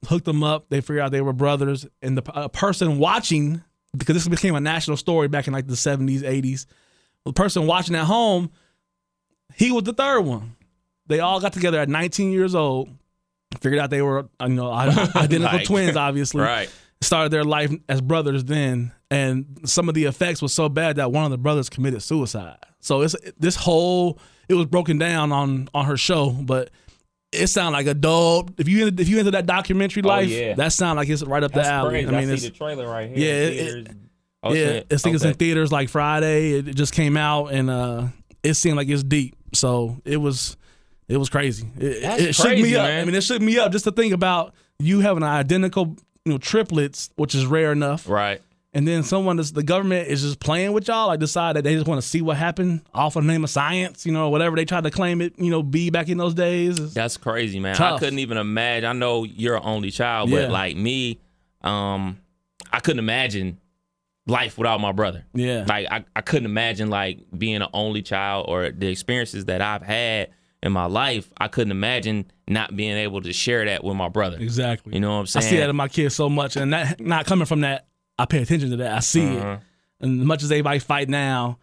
[0.08, 0.68] Hooked them up.
[0.68, 3.62] They figured out they were brothers, and the a person watching
[3.96, 6.66] because this became a national story back in like the 70s, 80s.
[7.24, 8.50] The person watching at home,
[9.54, 10.54] he was the third one.
[11.06, 12.90] They all got together at 19 years old,
[13.60, 16.42] figured out they were you know identical Like, twins, obviously.
[16.42, 16.70] Right.
[17.00, 21.12] Started their life as brothers then, and some of the effects was so bad that
[21.12, 22.56] one of the brothers committed suicide.
[22.80, 24.18] So it's this whole
[24.48, 26.70] it was broken down on on her show, but
[27.32, 28.58] it sounded like a dope.
[28.58, 30.54] If you if you into that documentary Oh, life, yeah.
[30.54, 31.90] that sound like it's right up That's the alley.
[31.90, 32.08] crazy.
[32.08, 33.18] I mean, I it's, see the trailer right here.
[33.18, 33.88] Yeah, it-
[34.42, 34.86] Oh, yeah, shit.
[34.90, 36.52] it's think it's in theaters like Friday.
[36.58, 38.04] It, just came out and uh
[38.44, 39.34] it seemed like it's deep.
[39.54, 40.56] So it was
[41.08, 41.66] it was crazy.
[41.78, 42.84] It, That's it shook crazy, me up.
[42.86, 46.32] I mean, it shook me up just to think about you having an identical you
[46.32, 48.40] know triplets, which is rare enough, Right.
[48.76, 51.06] And then someone that's the government is just playing with y'all.
[51.08, 53.50] Like decide that they just want to see what happened off of the name of
[53.50, 56.34] science, you know, whatever they tried to claim it, you know, be back in those
[56.34, 56.74] days.
[56.78, 57.74] It's- That's crazy, man.
[57.76, 58.88] I couldn't even imagine.
[58.88, 60.42] I know you're an only child, Yeah.
[60.42, 61.20] but like me,
[61.62, 62.20] um,
[62.72, 63.58] I couldn't imagine
[64.26, 65.24] life without my brother.
[65.34, 65.64] Yeah.
[65.68, 69.82] Like I, I couldn't imagine like being an only child or the experiences that I've
[69.82, 70.30] had
[70.62, 71.30] in my life.
[71.38, 74.36] I couldn't imagine not being able to share that with my brother.
[74.38, 74.94] Exactly.
[74.94, 75.46] You know what I'm saying?
[75.46, 77.86] I see that in my kids so much, and that not coming from that,
[78.18, 78.92] I pay attention to that.
[78.92, 79.52] I see Uh-huh.
[79.54, 79.60] it,
[80.04, 81.58] and as much as everybody fight now,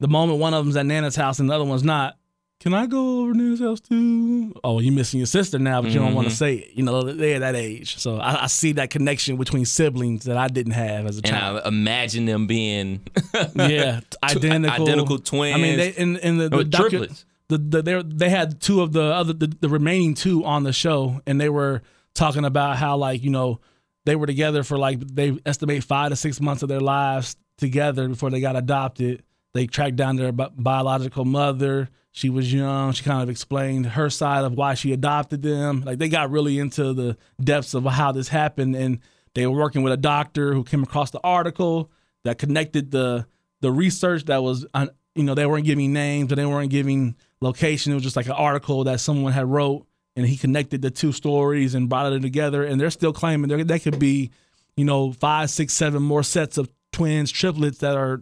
[0.00, 2.16] the moment one of them's at Nana's house and the other one's not,
[2.60, 4.54] can I go over to Nana's house too?
[4.64, 6.16] Oh, you're missing your sister now, but you don't Mm-hmm.
[6.16, 6.70] want to say it.
[6.74, 10.48] You know, they're that age, so I, I see that connection between siblings that I
[10.48, 11.60] didn't have as a and child.
[11.64, 13.00] I imagine them being
[13.54, 15.54] yeah, identical, identical twins.
[15.56, 17.24] I mean, they in in the, the docu- triplets.
[17.48, 20.72] the, the they they had two of the other the, the remaining two on the
[20.72, 21.82] show, and they were
[22.14, 23.60] talking about how like you know
[24.06, 28.08] they were together for like they estimate five to six months of their lives together
[28.08, 29.22] before they got adopted,
[29.54, 31.88] They tracked down their bi- biological mother.
[32.12, 32.92] She was young.
[32.92, 35.82] She kind of explained her side of why she adopted them.
[35.82, 39.00] Like they got really into the depths of how this happened, and
[39.34, 41.90] they were working with a doctor who came across the article
[42.24, 43.26] that connected the
[43.60, 47.16] the research that was, uh, you know, they weren't giving names, but they weren't giving
[47.40, 47.92] location.
[47.92, 51.12] It was just like an article that someone had wrote, and he connected the two
[51.12, 52.64] stories and brought it together.
[52.64, 54.30] And they're still claiming there that could be,
[54.76, 58.20] you know, five, six, seven more sets of twins, triplets that are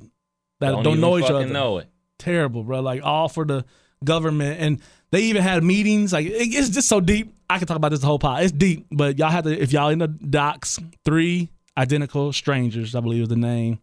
[0.61, 1.46] that don't, even know each other.
[1.46, 1.88] Know it.
[2.18, 2.81] Terrible, bro.
[2.81, 3.64] Like all for the
[4.05, 6.12] government, and they even had meetings.
[6.12, 7.35] Like it- it's just so deep.
[7.50, 8.42] I can talk about this the whole pod.
[8.44, 10.78] It's deep, but y'all have to if y'all in the docs.
[11.05, 13.81] Three identical strangers, I believe is the name.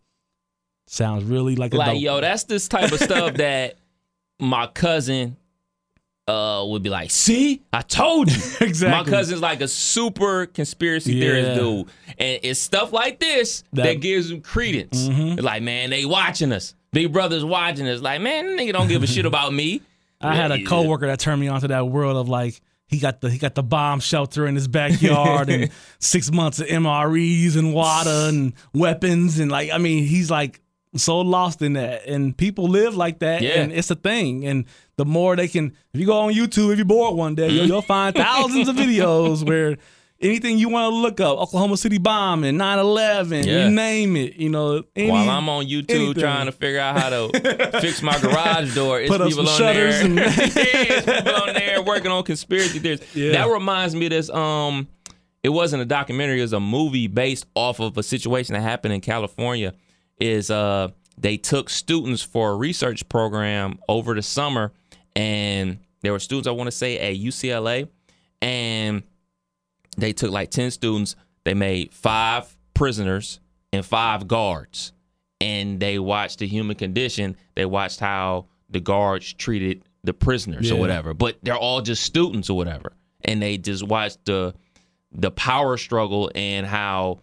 [0.87, 2.01] Sounds really like a Like, dope.
[2.01, 3.77] yo, that's this type of stuff that
[4.39, 5.37] my cousin
[6.29, 8.41] uh would be like, see, I told you.
[8.61, 9.11] Exactly.
[9.11, 11.21] My cousin's like a super conspiracy Yeah.
[11.21, 11.87] theorist dude.
[12.19, 13.99] And it's stuff like this that, That- Mm-hmm.
[14.01, 15.07] gives him credence.
[15.41, 16.75] Like, man, they watching us.
[16.91, 18.01] Big brother's watching us.
[18.01, 19.81] Like, man, nigga don't give a shit about me.
[20.21, 23.29] I had a coworker that turned me onto that world of like he got the
[23.29, 28.09] he got the bomb shelter in his backyard and six months of MREs and water
[28.27, 30.59] and weapons and like I mean he's like
[30.95, 33.59] so lost in that and people live like that Yeah.
[33.61, 34.65] and it's a thing and
[34.97, 37.65] the more they can if you go on YouTube if you're bored one day you'll,
[37.67, 39.77] you'll find thousands of videos where
[40.19, 43.65] anything you want to look up Oklahoma City bomb and 9/11 Yeah.
[43.65, 46.13] you name it you know any- While I'm on YouTube anything.
[46.21, 49.67] trying to figure out how to fix my garage door, it's Put up people some
[49.67, 50.03] on there.
[50.05, 53.01] and- yeah, it's people on there working on conspiracy theories.
[53.13, 53.33] Yeah.
[53.33, 54.29] That reminds me of this.
[54.31, 54.87] Um,
[55.43, 58.93] it wasn't a documentary; it was a movie based off of a situation that happened
[58.95, 59.73] in California.
[60.19, 64.73] Is uh, they took students for a research program over the summer,
[65.15, 67.87] and there were students I want to say at UCLA,
[68.41, 69.03] and
[69.97, 73.39] they took like 10 students they made five prisoners
[73.73, 74.93] and five guards
[75.41, 80.75] and they watched the human condition they watched how the guards treated the prisoners or
[80.77, 82.93] whatever but they're all just students or whatever
[83.25, 84.53] and they just watched the
[85.11, 87.19] the power struggle and how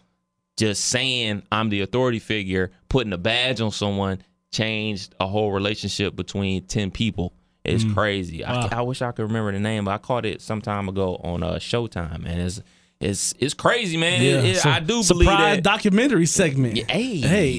[0.57, 6.17] just saying i'm the authority figure putting a badge on someone changed a whole relationship
[6.17, 7.33] between 10 people
[7.65, 8.69] it's crazy I, Wow.
[8.73, 11.43] I wish i could remember the name but i caught it some time ago on
[11.43, 12.61] uh, showtime and it's
[13.01, 17.17] it's it's crazy man It- it- so- i do believe surprise that documentary segment Hey,
[17.19, 17.53] Hey.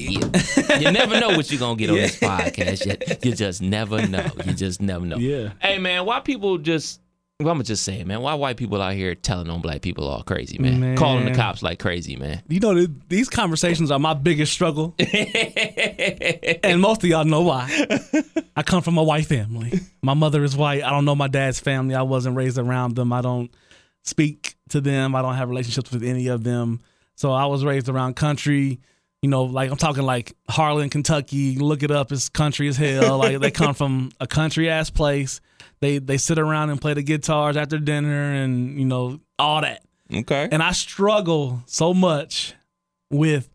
[0.80, 2.86] you never know what you're gonna get on this podcast.
[3.22, 4.26] You, you just never know.
[4.44, 5.16] You just never know.
[5.18, 5.50] Yeah.
[5.60, 7.00] Hey, man, why people just?
[7.40, 10.08] Well, I'm gonna just say, man, why white people out here telling on black people
[10.08, 10.80] all crazy, man?
[10.80, 10.96] Man.
[10.96, 12.42] Calling the cops like crazy, man.
[12.48, 14.96] You know, th- these conversations are my biggest struggle.
[14.98, 17.70] and most of y'all know why.
[18.56, 19.72] I come from a white family.
[20.02, 20.82] My mother is white.
[20.82, 21.94] I don't know my dad's family.
[21.94, 23.12] I wasn't raised around them.
[23.12, 23.54] I don't
[24.02, 25.14] speak to them.
[25.14, 26.80] I don't have relationships with any of them.
[27.14, 28.80] So I was raised around country.
[29.22, 31.54] You know, like I'm talking like Harlan, Kentucky.
[31.54, 32.10] Look it up.
[32.10, 33.18] It's country as hell.
[33.18, 35.40] Like they come from a country ass place.
[35.80, 39.82] They they sit around and play the guitars after dinner and you know all that.
[40.12, 40.48] Okay.
[40.50, 42.54] And I struggle so much
[43.10, 43.48] with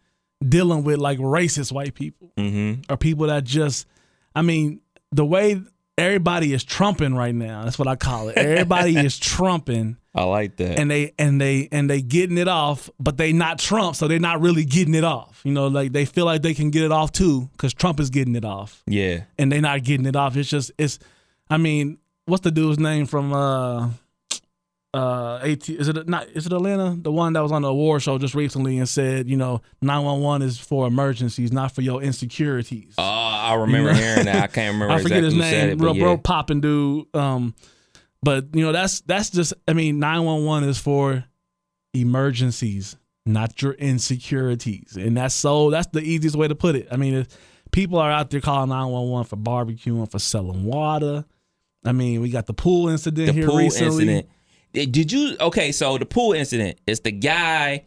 [0.47, 2.91] dealing with like racist white people Mm-hmm.
[2.91, 3.85] or people that just,
[4.35, 4.81] I mean,
[5.11, 5.61] the way
[5.97, 8.37] everybody is trumping right now, that's what I call it.
[8.37, 10.79] Everybody is trumping I like that.
[10.79, 14.19] and they and they and they getting it off, but they not Trump, so they're
[14.19, 15.41] not really getting it off.
[15.43, 18.09] You know, like they feel like they can get it off too because Trump is
[18.09, 19.21] getting it off yeah.
[19.37, 20.35] and they not getting it off.
[20.37, 20.97] It's just it's
[21.49, 23.89] I mean, what's the dude's name from uh
[24.93, 26.95] uh AT is it not is it Atlanta?
[26.95, 30.03] The one that was on the award show just recently and said, you know, nine
[30.03, 32.93] one one is for emergencies, not for your insecurities.
[32.97, 34.01] Oh, I remember You know?
[34.01, 34.35] hearing that.
[34.43, 36.03] I can't remember I forget exactly his name, it, real yeah.
[36.03, 37.07] bro popping dude.
[37.15, 37.55] Um
[38.21, 41.23] but you know, that's that's just I mean, nine one one is for
[41.93, 44.95] emergencies, not your insecurities.
[44.95, 46.87] And that's so that's the easiest way to put it.
[46.91, 47.25] I mean,
[47.71, 51.25] people are out there calling 911 for barbecuing, for selling water.
[51.85, 54.03] I mean, we got the pool incident the here pool recently.
[54.09, 54.29] incident.
[54.91, 55.35] Did you?
[55.39, 57.85] Okay, so the pool incident is the guy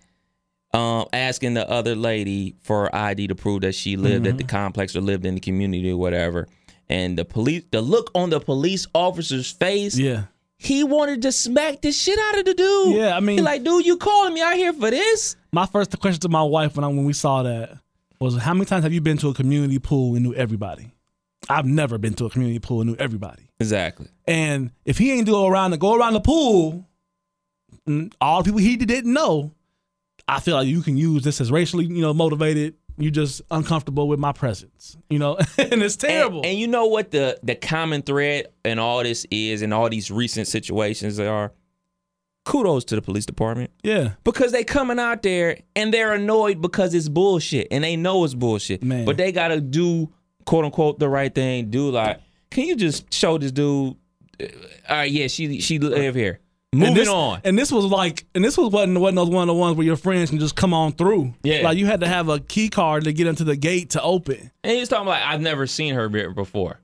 [0.73, 4.95] um, asking the other lady for ID to prove that she lived at the complex
[4.95, 6.47] or lived in the community or whatever.
[6.89, 10.25] And the police, the look on the police officer's face, Yeah.
[10.59, 12.95] he wanted to smack the shit out of the dude.
[12.97, 15.35] Yeah, I mean- He like, dude, you calling me out here for this?
[15.53, 17.79] My first question to my wife when I, when we saw that
[18.21, 20.93] was, "How many times have you been to a community pool and knew everybody?"
[21.49, 23.51] I've never been to a community pool and knew everybody.
[23.61, 24.09] Exactly.
[24.27, 26.87] And if he ain't go around to go around the pool,
[27.89, 29.53] mm, all the people he didn't know,
[30.29, 32.75] I feel like you can use this as racially, you know, motivated.
[32.99, 36.39] You just uncomfortable with my presence, you know, and it's terrible.
[36.39, 39.89] And, and you know what the the common thread in all this is, in all
[39.91, 41.53] these recent situations are.
[42.47, 43.73] Kudos to the police department.
[43.83, 48.23] yeah, because they coming out there and they're annoyed because it's bullshit and they know
[48.25, 49.05] it's bullshit Man.
[49.05, 50.13] but they gotta do
[50.47, 53.97] quote unquote the right thing, do like, can you just show this dude?
[54.41, 54.45] uh,
[54.89, 56.41] All right, yeah, she she live here.
[56.73, 57.41] Moving and this, on.
[57.45, 59.87] And this was like, and this was wasn't wasn't those one of the ones where
[59.87, 61.33] your friends can just come on through.
[61.43, 61.63] Yeah.
[61.63, 64.51] like you had to have a key card to get into the gate to open.
[64.65, 66.81] And he's talking like, I've never seen her before.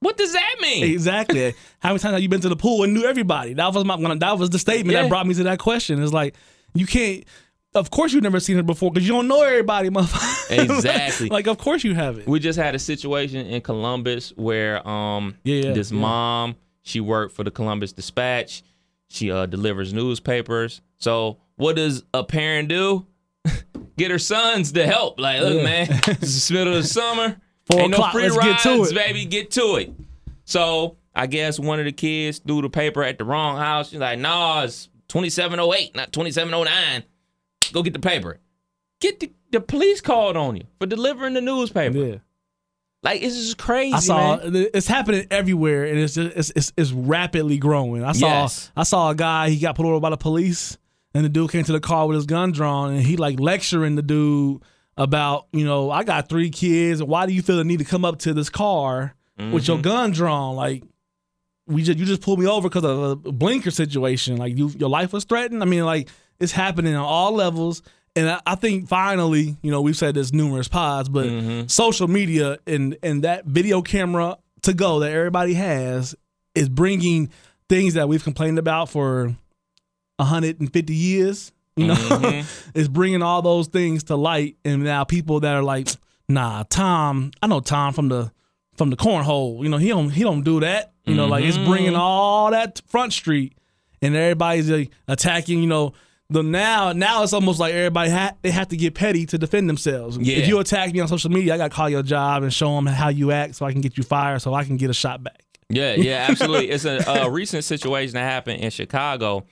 [0.00, 0.84] What does that mean?
[0.90, 1.54] Exactly.
[1.78, 3.54] How many times have you been to the pool and knew everybody?
[3.54, 5.02] That was my that was the statement Yeah.
[5.02, 6.02] that brought me to that question.
[6.02, 6.34] It's like
[6.74, 7.24] you can't.
[7.76, 10.34] Of course, you've never seen her before because you don't know everybody, motherfucker.
[10.48, 11.28] Exactly.
[11.28, 12.26] like, of course you haven't.
[12.28, 15.98] We just had a situation in Columbus where um Yeah, yeah, this yeah.
[16.00, 18.62] mom she worked for the Columbus Dispatch.
[19.08, 20.80] She uh, delivers newspapers.
[20.98, 23.06] So what does a parent do?
[23.96, 25.18] Get her sons to help.
[25.20, 25.62] Like, look, Yeah.
[25.64, 27.36] man, it's the middle of the summer.
[27.70, 28.94] Four Ain't no free let's rides, get to it.
[28.94, 29.24] baby.
[29.24, 29.92] Get to it.
[30.44, 33.88] So I guess one of the kids threw the paper at the wrong house.
[33.90, 37.02] She's like, nah, it's 2708, not 2709.
[37.76, 38.38] Go get the paper.
[39.02, 41.98] Get the, the police called on you for delivering the newspaper.
[41.98, 42.14] Yeah.
[43.02, 43.92] Like it's just crazy.
[43.92, 44.68] I saw man.
[44.72, 48.02] it's happening everywhere, and it's just it's, it's, it's rapidly growing.
[48.02, 48.72] I saw Yes.
[48.74, 50.78] I saw a guy he got pulled over by the police,
[51.12, 53.94] and the dude came to the car with his gun drawn, and he like lecturing
[53.94, 54.62] the dude
[54.96, 57.02] about you know I got three kids.
[57.02, 59.72] Why do you feel the need to come up to this car with Mm-hmm.
[59.72, 60.56] your gun drawn?
[60.56, 60.82] Like
[61.68, 64.38] we just you just pulled me over because of a blinker situation.
[64.38, 65.62] Like you your life was threatened.
[65.62, 66.08] I mean like
[66.40, 67.82] it's happening on all levels.
[68.14, 71.66] And I, I think finally, you know, we've said this numerous pods, but Mm-hmm.
[71.68, 76.14] social media and and that video camera to go that everybody has
[76.54, 77.30] is bringing
[77.68, 79.34] things that we've complained about for
[80.16, 81.52] 150 years.
[81.76, 82.70] You know, Mm-hmm.
[82.74, 85.88] it's bringing all those things to light, and now people that are like,
[86.28, 88.32] "Nah, Tom, I know Tom from the
[88.76, 89.62] from the cornhole.
[89.62, 90.92] You know, he don't he don't do that.
[91.04, 92.00] You know, like it's bringing Mm-hmm.
[92.00, 93.52] all that Front Street,
[94.00, 95.60] and everybody's like, attacking.
[95.60, 95.92] You know,
[96.28, 99.68] the now now it's almost like everybody ha- they have to get petty to defend
[99.68, 100.18] themselves.
[100.18, 100.38] Yeah.
[100.38, 102.74] If you attack me on social media, I got to call your job and show
[102.74, 104.94] them how you act, so I can get you fired, so I can get a
[104.94, 105.42] shot back.
[105.68, 106.70] Yeah, yeah, absolutely.
[106.70, 109.46] it's a, a recent situation that happened in Chicago.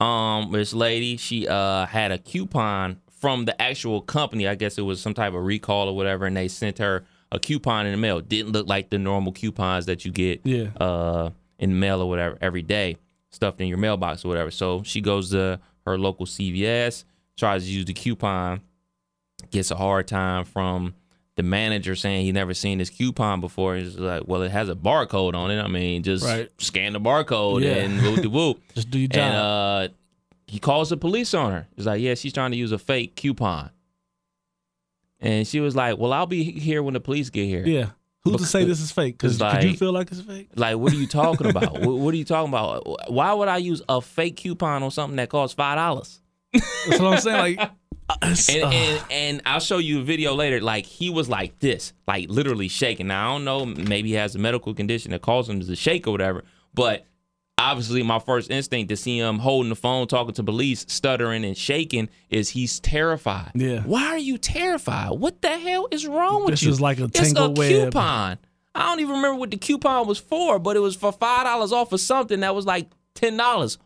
[0.00, 4.46] Um, this lady, she uh had a coupon from the actual company.
[4.46, 7.38] I guess it was some type of recall or whatever, and they sent her a
[7.38, 8.20] coupon in the mail.
[8.20, 10.66] Didn't look like the normal coupons that you get Yeah.
[10.80, 12.96] uh in the mail or whatever every day,
[13.30, 14.50] stuffed in your mailbox or whatever.
[14.50, 17.04] So she goes to her local CVS,
[17.36, 18.60] tries to use the coupon,
[19.50, 20.94] gets a hard time from
[21.36, 23.76] the manager saying he never seen this coupon before.
[23.76, 25.60] He's like, well, it has a barcode on it.
[25.60, 26.50] I mean, just Right.
[26.58, 27.74] scan the barcode Yeah.
[27.74, 28.60] and whoop de whoop.
[28.74, 29.20] Just do your job.
[29.22, 29.88] And uh,
[30.46, 31.66] he calls the police on her.
[31.76, 33.70] He's like, yeah, she's trying to use a fake coupon.
[35.20, 37.66] And she was like, well, I'll be here when the police get here.
[37.66, 37.90] yeah.
[38.32, 39.18] Who's to say this is fake?
[39.18, 40.50] Because like, you feel like it's fake?
[40.54, 41.72] Like, what are you talking about?
[41.80, 43.10] what, what are you talking about?
[43.10, 46.20] Why would I use a fake coupon on something that costs five dollars?
[46.52, 47.56] That's what I'm saying.
[47.56, 47.70] Like,
[48.22, 50.60] And, and and I'll show you a video later.
[50.60, 53.08] Like he was like this, like literally shaking.
[53.08, 56.06] Now I don't know, maybe he has a medical condition that causes him to shake
[56.06, 56.44] or whatever.
[56.72, 57.04] But
[57.58, 61.56] obviously, my first instinct to see him holding the phone, talking to police, stuttering and
[61.56, 63.52] shaking, is he's terrified.
[63.54, 63.80] Yeah.
[63.80, 65.18] Why are you terrified?
[65.18, 66.68] What the hell is wrong with you?
[66.68, 67.56] This is like a it's a web.
[67.56, 68.38] coupon.
[68.74, 71.72] I don't even remember what the coupon was for, but it was for five dollars
[71.72, 73.78] off of something that was like ten dollars.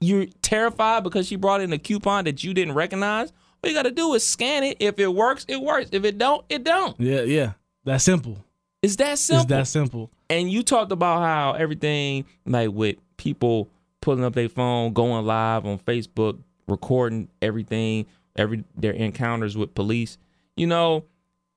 [0.00, 3.32] You're terrified because she brought in a coupon that you didn't recognize.
[3.62, 4.76] All you got to do is scan it.
[4.80, 5.88] If it works, it works.
[5.92, 6.98] If it don't, it don't.
[7.00, 7.52] yeah, yeah.
[7.84, 8.38] That's simple.
[8.82, 9.42] It's that simple.
[9.42, 10.10] It's that simple.
[10.30, 13.68] And you talked about how everything like with people
[14.00, 18.06] pulling up their phone, going live on Facebook, recording everything,
[18.36, 20.18] every their encounters with police.
[20.56, 21.04] You know,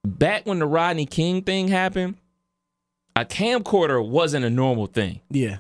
[0.05, 2.15] back when the Rodney King thing happened,
[3.15, 5.21] a camcorder wasn't a normal thing.
[5.29, 5.57] Yeah.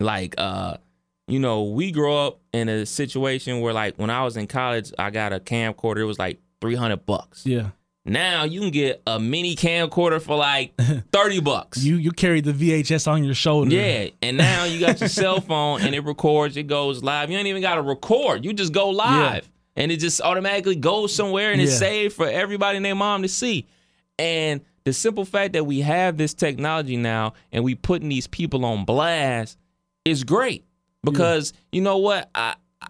[0.00, 0.78] Like uh
[1.26, 4.92] you know, we grew up in a situation where like when I was in college,
[4.98, 7.46] I got a camcorder, it was like 300 bucks.
[7.46, 7.70] Yeah.
[8.06, 10.74] Now you can get a mini camcorder for like
[11.12, 11.82] 30 bucks.
[11.82, 13.70] You you carry the VHS on your shoulder.
[13.74, 17.30] Yeah, and now you got your cell phone and it records, it goes live.
[17.30, 18.44] You ain't even got to record.
[18.44, 19.48] You just go live.
[19.76, 23.28] And it just automatically goes somewhere and it's saved for everybody and their mom to
[23.28, 23.66] see.
[24.18, 28.64] And the simple fact that we have this technology now and we putting these people
[28.66, 29.58] on blast
[30.04, 30.64] is great.
[31.02, 32.28] Because you know what?
[32.34, 32.86] I, I-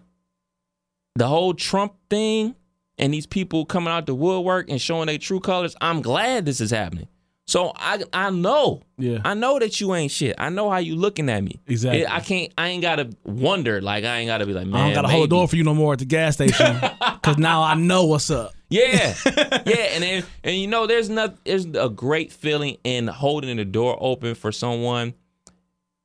[1.15, 2.53] the whole Trump thing
[2.97, 6.61] and these people coming out the woodwork and showing their true colors, I'm glad this
[6.61, 7.07] is happening.
[7.47, 8.81] So I I know.
[8.97, 9.19] Yeah.
[9.23, 10.35] I know that you ain't shit.
[10.39, 11.59] I know how you looking at me.
[11.67, 12.07] Exactly.
[12.07, 12.51] I can't.
[12.57, 13.81] I ain't gotta wonder.
[13.81, 14.81] Like I ain't gotta be like, man.
[14.81, 17.37] I don't gotta hold the door for you no more at the gas station because
[17.37, 18.53] now I know what's up.
[18.67, 23.57] Yeah, yeah, and then, and you know, there's not there's a great feeling in holding
[23.57, 25.13] the door open for someone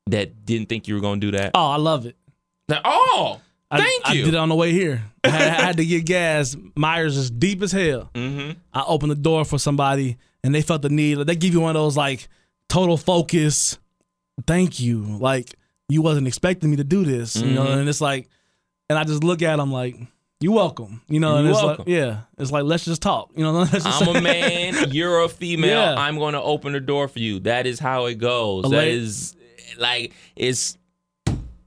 [0.09, 1.53] that didn't think you were gonna do that.
[1.55, 2.17] Oh, I love it.
[2.69, 3.41] Like, oh,
[3.79, 4.25] thank I you.
[4.25, 5.03] did it on the way here.
[5.25, 6.55] I had, I had to get gas.
[6.55, 8.11] Meijer's is deep as hell.
[8.15, 8.53] mm-hmm.
[8.73, 11.15] I opened the door for somebody, and they felt the need.
[11.19, 12.29] They give you one of those like
[12.69, 13.79] total focus.
[14.47, 15.03] Thank you.
[15.03, 15.55] Like
[15.89, 17.67] you wasn't expecting me to do this, you know.
[17.67, 17.79] Mhm.
[17.81, 18.29] And it's like,
[18.89, 19.97] and I just look at them like,
[20.41, 21.37] you welcome, you know.
[21.37, 21.85] And You it's welcome.
[21.85, 23.67] like, yeah, it's like let's just talk, you know.
[23.85, 24.75] I'm a man.
[24.91, 25.69] You're a female.
[25.69, 25.95] Yeah.
[25.99, 27.41] I'm going to open the door for you.
[27.41, 28.65] That is how it goes.
[28.65, 29.37] A That lady- is
[29.79, 30.79] like it's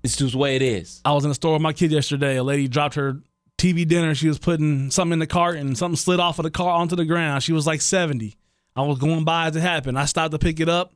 [0.03, 1.01] it's just the way it is.
[1.05, 2.37] I was in the store with my kid yesterday.
[2.37, 3.19] A lady dropped her
[3.57, 4.13] TV dinner.
[4.15, 6.95] She was putting something in the cart and something slid off of the car onto
[6.95, 7.43] the ground.
[7.43, 8.35] She was like 70.
[8.75, 9.97] I was going by as it happened.
[9.99, 10.93] I stopped to pick it up.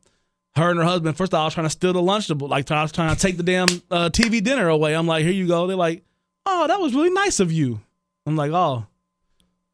[0.55, 2.49] Her and her husband, first of all, I was trying to steal the Lunchable.
[2.49, 4.95] Like, I was trying to take the damn uh, TV dinner away.
[4.95, 5.68] I'm like, here you go.
[5.68, 6.03] They're like,
[6.47, 7.80] oh, that was really nice of you.
[8.26, 8.88] I'm like, oh,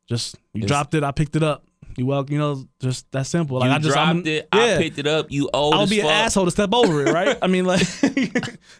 [0.07, 1.03] just, you It's- dropped it.
[1.03, 1.63] I picked it up.
[1.97, 3.59] You well, you know, just that simple.
[3.59, 4.47] Like, you I just, dropped I'm, it.
[4.53, 4.61] Yeah.
[4.61, 5.31] I picked it up.
[5.31, 7.37] You old I'll be an asshole to step over it, right?
[7.41, 7.81] I mean, like,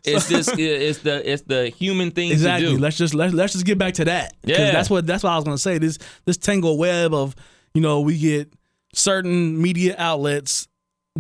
[0.04, 2.68] It's just it's the it's the human thing exactly.
[2.68, 2.80] to do.
[2.80, 4.34] Let's just let's, let's just get back to that.
[4.44, 4.72] Yeah.
[4.72, 5.78] that's what that's what I was gonna say.
[5.78, 7.36] This this tangled web of
[7.74, 8.52] you know we get
[8.94, 10.68] certain media outlets,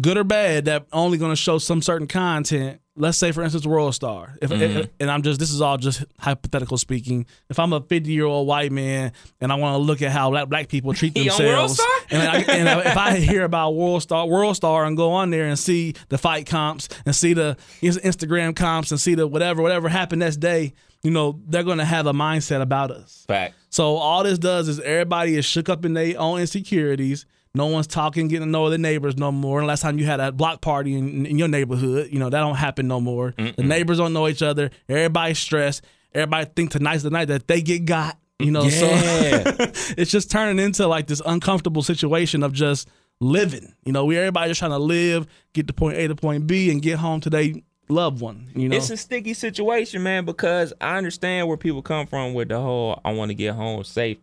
[0.01, 2.79] good or bad, that only gonna show some certain content.
[2.95, 4.37] Let's say, for instance, World Star.
[4.39, 4.81] If, Mm-hmm.
[4.99, 7.25] and I'm just this is all just hypothetical speaking.
[7.49, 10.29] If I'm a 50 year old white man and I want to look at how
[10.29, 11.81] black, black people treat themselves,
[12.11, 15.45] and, I, and if I hear about World Star, World Star, and go on there
[15.45, 19.89] and see the fight comps and see the Instagram comps and see the whatever whatever
[19.89, 23.25] happened next day, you know they're gonna have a mindset about us.
[23.27, 23.55] Fact.
[23.71, 27.25] So all this does is everybody is shook up in their own insecurities.
[27.55, 29.59] No one's talking, getting to know the neighbors no more.
[29.59, 32.39] And last time you had a block party in, in your neighborhood, you know that
[32.39, 33.33] don't happen no more.
[33.37, 34.71] The neighbors don't know each other.
[34.89, 35.83] Everybody's stressed.
[36.15, 38.17] Everybody think tonight's the night that they get got.
[38.39, 39.43] You know, Yeah.
[39.43, 39.53] so
[39.97, 42.87] it's just turning into like this uncomfortable situation of just
[43.19, 43.73] living.
[43.85, 46.71] You know, we everybody just trying to live, get to point A to point B,
[46.71, 47.53] and get home to their
[47.87, 48.49] loved one.
[48.55, 52.47] You know, It's a sticky situation, man, because I understand where people come from with
[52.49, 54.17] the whole I want to get home safe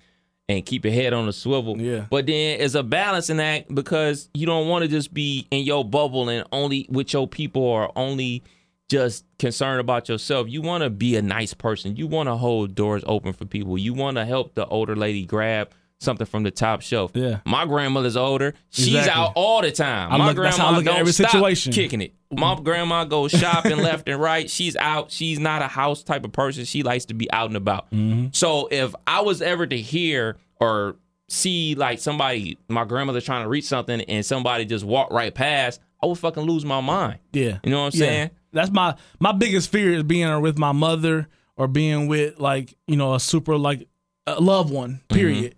[0.50, 1.80] and keep your head on the swivel.
[1.80, 2.06] Yeah.
[2.10, 5.84] But then it's a balancing act because you don't want to just be in your
[5.84, 8.42] bubble and only with your people or only
[8.88, 10.48] just concerned about yourself.
[10.48, 11.96] You want to be a nice person.
[11.96, 13.78] You want to hold doors open for people.
[13.78, 15.70] You want to help the older lady grab
[16.00, 17.12] something from the top shelf.
[17.14, 17.40] Yeah.
[17.44, 18.54] My grandmother's older.
[18.70, 19.12] She's Exactly.
[19.12, 20.10] out all the time.
[20.12, 21.72] I My look- that's how I grandma look don't every stop situation.
[21.72, 22.14] kicking it.
[22.32, 24.48] My grandma goes shopping left and right.
[24.50, 25.10] She's out.
[25.10, 26.64] She's not a house type of person.
[26.64, 27.90] She likes to be out and about.
[27.90, 28.28] Mm-hmm.
[28.32, 30.96] So if I was ever to hear or
[31.28, 35.80] see like somebody, my grandmother trying to reach something and somebody just walk right past,
[36.02, 37.18] I would fucking lose my mind.
[37.32, 37.58] Yeah.
[37.62, 38.06] You know what I'm Yeah.
[38.06, 38.30] saying?
[38.52, 42.96] That's my my biggest fear is being with my mother or being with like, you
[42.96, 43.86] know, a super like
[44.26, 45.48] a loved one, Mm-hmm.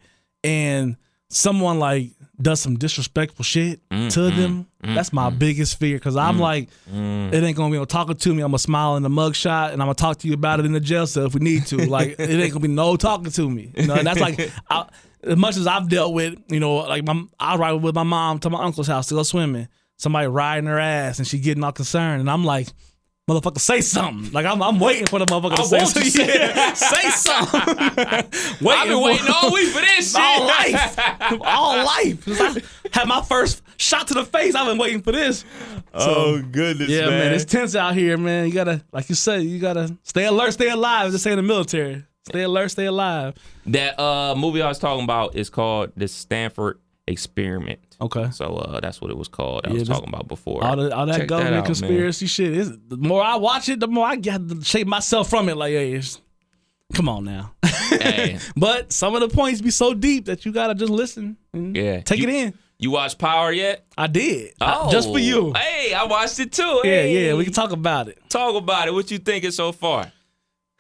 [0.45, 0.97] And
[1.29, 4.37] someone like does some disrespectful shit to Mm-hmm.
[4.41, 4.67] them.
[4.83, 7.33] That's my biggest fear cuz I'm like Mm.
[7.33, 8.43] it ain't to be no talking to me.
[8.43, 10.73] I'm to smile in the mugshot and I'm to talk to you about it in
[10.73, 11.77] the jail cell if we need to.
[11.89, 13.71] Like it ain't to be no talking to me.
[13.77, 14.87] You know, and that's like I,
[15.23, 18.41] as much as I've dealt with, you know, like my, I ride with my mom
[18.41, 19.69] to my uncle's house to go swimming.
[19.99, 22.67] Somebody riding her ass and she getting all concerned, and I'm like,
[23.31, 24.33] motherfucker, say something.
[24.33, 26.27] Like I'm, I'm waiting for the motherfucker to I say want you to something.
[26.27, 27.61] say Yeah, say something.
[28.69, 30.21] I've been for- waiting all week for this shit.
[30.21, 30.99] all life,
[31.43, 32.25] all life.
[32.25, 35.45] Since I had my first shot to the face, I've been waiting for this.
[35.95, 37.33] oh goodness, Yeah, man.
[37.33, 38.47] it's tense out here, man.
[38.49, 41.13] You gotta, like you said, you gotta stay alert, stay alive.
[41.13, 43.35] Just say in the military, stay alert, stay alive.
[43.67, 47.92] that uh movie I was talking about is called The Stanford Experiment.
[48.03, 48.31] Okay.
[48.33, 49.63] So uh, that's what it was called.
[49.67, 50.63] I Yeah, was talking about before.
[50.65, 51.65] All, the, all that Check government out, man.
[51.67, 55.31] conspiracy shit is the more I watch it, the more I get to shape myself
[55.31, 55.57] from it.
[55.57, 56.03] Like, hey,
[56.95, 57.53] come on now.
[57.93, 61.77] Hey, but some of the points be so deep that you gotta just listen and
[61.77, 62.01] Yeah.
[62.01, 62.55] take You- it in.
[62.79, 63.85] you watch Power yet?
[63.99, 65.53] I did, Oh, just for you.
[65.53, 66.81] Hey, I watched it too.
[66.85, 67.27] Yeah, Hey.
[67.29, 68.19] yeah, we can talk about it.
[68.31, 68.95] talk about it.
[68.95, 70.11] What you thinking so far?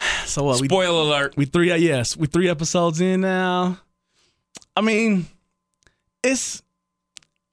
[0.26, 0.60] So what?
[0.60, 1.34] We, Spoiler alert.
[1.36, 3.78] we three, yes, we three episodes in now.
[4.74, 5.26] I mean,
[6.22, 6.61] it's.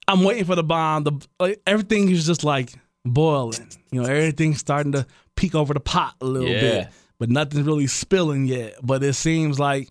[0.10, 1.04] I'm waiting for the bomb.
[1.04, 2.74] The like, everything is just like
[3.06, 3.70] boiling.
[3.92, 5.06] You know, everything's starting to
[5.36, 6.60] peek over the pot a little Yeah.
[6.62, 6.88] bit,
[7.20, 8.76] but nothing's really spilling yet.
[8.84, 9.90] But it seems like,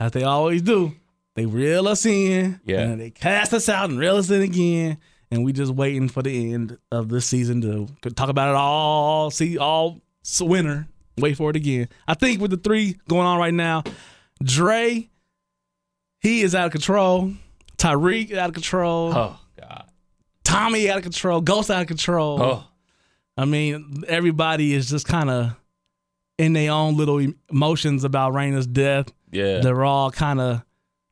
[0.00, 0.92] as they always do,
[1.36, 2.80] they reel us in, Yeah.
[2.80, 4.98] and then they cast us out and reel us in again.
[5.30, 8.56] And we just waiting for the end of this season to to talk about it
[8.56, 9.30] all.
[9.30, 10.00] See all
[10.40, 10.88] winter.
[11.16, 11.88] Wait for it again.
[12.08, 13.84] I think with the three going on right now,
[14.42, 15.08] Dre,
[16.20, 17.32] he is out of control.
[17.78, 19.12] Tariq out of control.
[19.14, 19.84] Oh God.
[20.44, 21.40] Tommy out of control.
[21.40, 22.42] Ghost out of control.
[22.42, 22.64] Oh.
[23.36, 25.56] I mean, everybody is just kind of
[26.38, 29.12] in their own little emotions about Raina's death.
[29.30, 29.60] Yeah.
[29.60, 30.62] They're all kind of,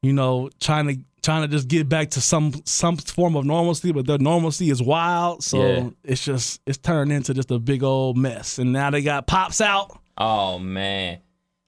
[0.03, 3.93] you know, trying to trying to just get back to some some form of normalcy,
[3.93, 5.43] but their normalcy is wild.
[5.45, 5.91] So Yeah.
[6.05, 8.59] it's just it's turned into just a big old mess.
[8.59, 9.99] And now they got pops out.
[10.17, 11.19] Oh man.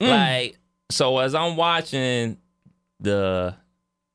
[0.00, 0.08] Mm.
[0.08, 0.58] Like
[0.90, 2.38] so as I'm watching
[2.98, 3.54] the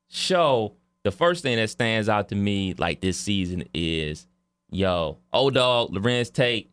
[0.10, 0.74] show,
[1.06, 4.26] the first thing that stands out to me like this season is,
[4.72, 6.70] yo, old dog Larenz Tate,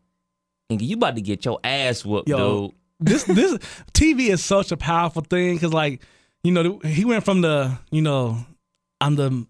[0.71, 2.69] nigga, you about to get your ass whooped, Yo.
[2.69, 2.75] dude.
[3.01, 3.59] this this
[3.93, 6.01] TV is such a powerful thing because like
[6.43, 8.39] you know he went from the you know
[9.03, 9.47] I'm the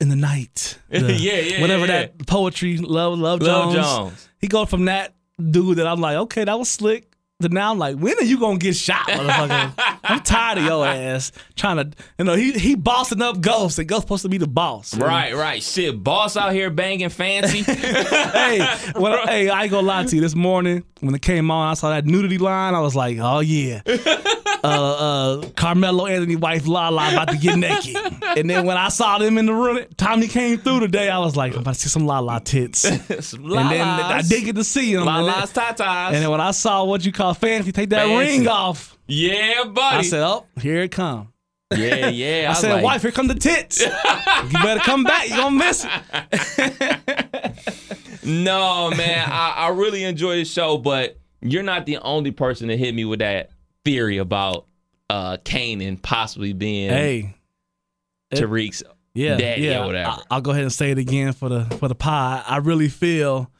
[0.00, 3.86] in the night the- Yeah, yeah, whatever yeah, that poetry love love Love Jones.
[3.86, 4.28] Jones.
[4.40, 7.78] he go from that dude that I'm like okay that was slick to now I'm
[7.78, 9.72] like when are you gonna get shot motherfucker
[10.04, 13.88] I'm tired of your ass trying to you know he he bossing up Ghost and
[13.88, 15.62] Ghost supposed to be the boss Right, right.
[15.62, 17.62] Shit, boss out here banging fancy.
[17.62, 20.20] hey, I, hey, I ain't gonna lie to you.
[20.20, 22.74] This morning when it came on, I saw that nudity line.
[22.74, 23.82] I was like, oh yeah,
[24.64, 27.96] uh, uh, Carmelo Anthony wife Lala about to get naked.
[28.36, 31.08] And then when I saw them in the room, Tommy came through today.
[31.08, 32.84] I was like, I'm about to see some Lala tits.
[33.48, 35.06] And then I did get to see them.
[35.08, 36.06] And Lalas, then, tatas.
[36.08, 38.38] and then when I saw what you call fancy, take that Fancy.
[38.38, 38.96] ring off.
[39.06, 39.98] yeah, buddy.
[39.98, 41.32] I said, oh, here it come.
[41.76, 42.44] yeah, yeah.
[42.46, 43.80] I, was said, like, wife, here come the tits.
[43.80, 43.88] you
[44.62, 45.28] better come back.
[45.28, 46.98] You gonna miss it.
[48.24, 52.76] No, man, I, I really enjoy the show, but you're not the only person to
[52.76, 53.50] hit me with that
[53.84, 54.66] theory about
[55.10, 57.34] uh Kanan possibly being Hey,
[58.32, 58.82] Tariq's
[59.14, 59.82] yeah, daddy yeah.
[59.82, 60.22] or whatever.
[60.30, 62.44] I, will go ahead and say it again for the for the pod.
[62.46, 63.50] I really feel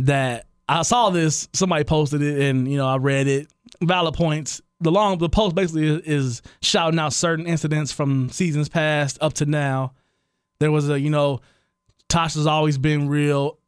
[0.00, 1.48] that I saw this.
[1.52, 3.48] Somebody posted it, and you know I read it.
[3.82, 4.60] Valid points.
[4.80, 9.32] The long the post basically is, is shouting out certain incidents from seasons past up
[9.34, 9.92] to now.
[10.60, 11.40] There was a you know
[12.08, 13.58] Tasha's always been real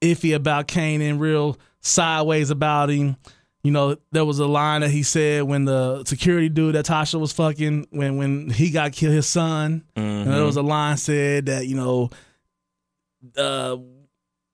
[0.00, 3.16] iffy about Kanan, real sideways about him.
[3.62, 7.20] You know, there was a line that he said when the security dude that Tasha
[7.20, 9.84] was fucking when when he got killed, his son.
[9.96, 12.08] And there was a line said that you know,
[13.36, 13.76] uh,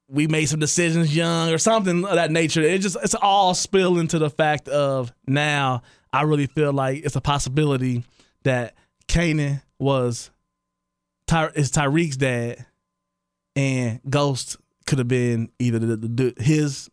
[0.09, 2.63] we made some decisions young or something of that nature.
[2.63, 5.83] It just it's all spill into the fact of now.
[6.13, 8.05] I really feel like it's a possibility
[8.45, 8.75] that
[9.09, 10.31] Kanan was
[11.27, 12.65] Ty- is Tariq's dad,
[13.55, 16.89] and Ghost could have been either the, the, the his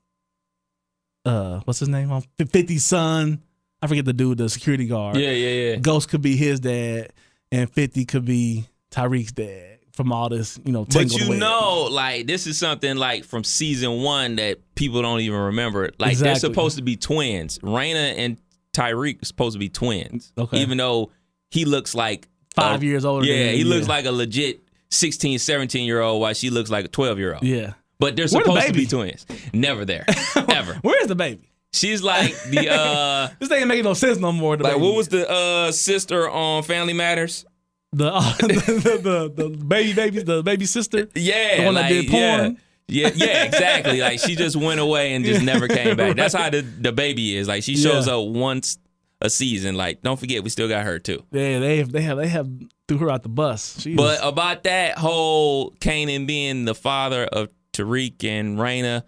[1.25, 3.41] uh what's his name on 50's son.
[3.81, 5.17] I forget the dude, the security guard.
[5.17, 5.75] yeah, yeah, yeah.
[5.75, 7.11] Ghost could be his dad,
[7.51, 11.39] and 50 could be Tariq's dad from all this, you know, But you web.
[11.39, 15.89] know, like this is something like from season one that people don't even remember.
[15.99, 17.59] Like they're supposed to be twins.
[17.59, 18.37] Raina and
[18.73, 20.31] Tariq are supposed to be twins.
[20.37, 20.61] Okay.
[20.61, 21.11] Even though
[21.51, 24.61] he looks like Five a- years older Yeah, he looks like a legit
[24.91, 27.43] 16, 17 year old, while she looks like a 12 year old.
[27.43, 27.73] Yeah.
[27.99, 29.25] But they're Where the supposed to be twins.
[29.53, 30.05] Never there.
[30.35, 30.75] Ever.
[30.81, 31.49] Where's the baby?
[31.71, 34.57] She's like the uh This ain't making no sense no more.
[34.57, 34.83] Like baby.
[34.85, 37.45] what was the uh sister on Family Matters?
[37.91, 41.07] the, uh, the, the the baby baby the baby sister?
[41.15, 42.57] Yeah, The one that did porn?
[42.87, 44.01] Yeah, yeah, yeah, exactly.
[44.01, 46.15] like she just went away and just never came back.
[46.17, 47.47] That's how the the baby is.
[47.47, 48.15] Like she shows Yeah.
[48.17, 48.77] up once
[49.21, 49.75] a season.
[49.75, 51.23] Like don't forget, we still got her too.
[51.31, 52.49] Yeah, they they have they have
[52.87, 53.79] threw her out the bus.
[53.79, 59.03] She But about that whole Kanan being the father of Tariq and Raina,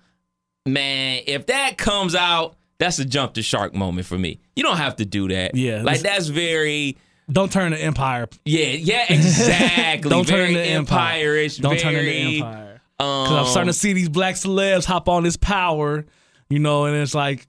[0.66, 4.39] man, if that comes out, that's a jump the shark moment for me.
[4.55, 5.55] You don't have to do that.
[5.55, 6.97] Yeah, like that's very.
[7.32, 8.28] don't turn the empire.
[8.43, 10.09] Yeah, yeah, exactly.
[10.09, 11.13] Don't turn very into empire.
[11.16, 11.57] empire-ish.
[11.57, 12.82] Don't very, turn the empire.
[12.97, 16.05] Because I'm Um, starting to see these black celebs hop on this power,
[16.49, 17.47] you know, and it's like,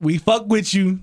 [0.00, 1.00] we fuck with you.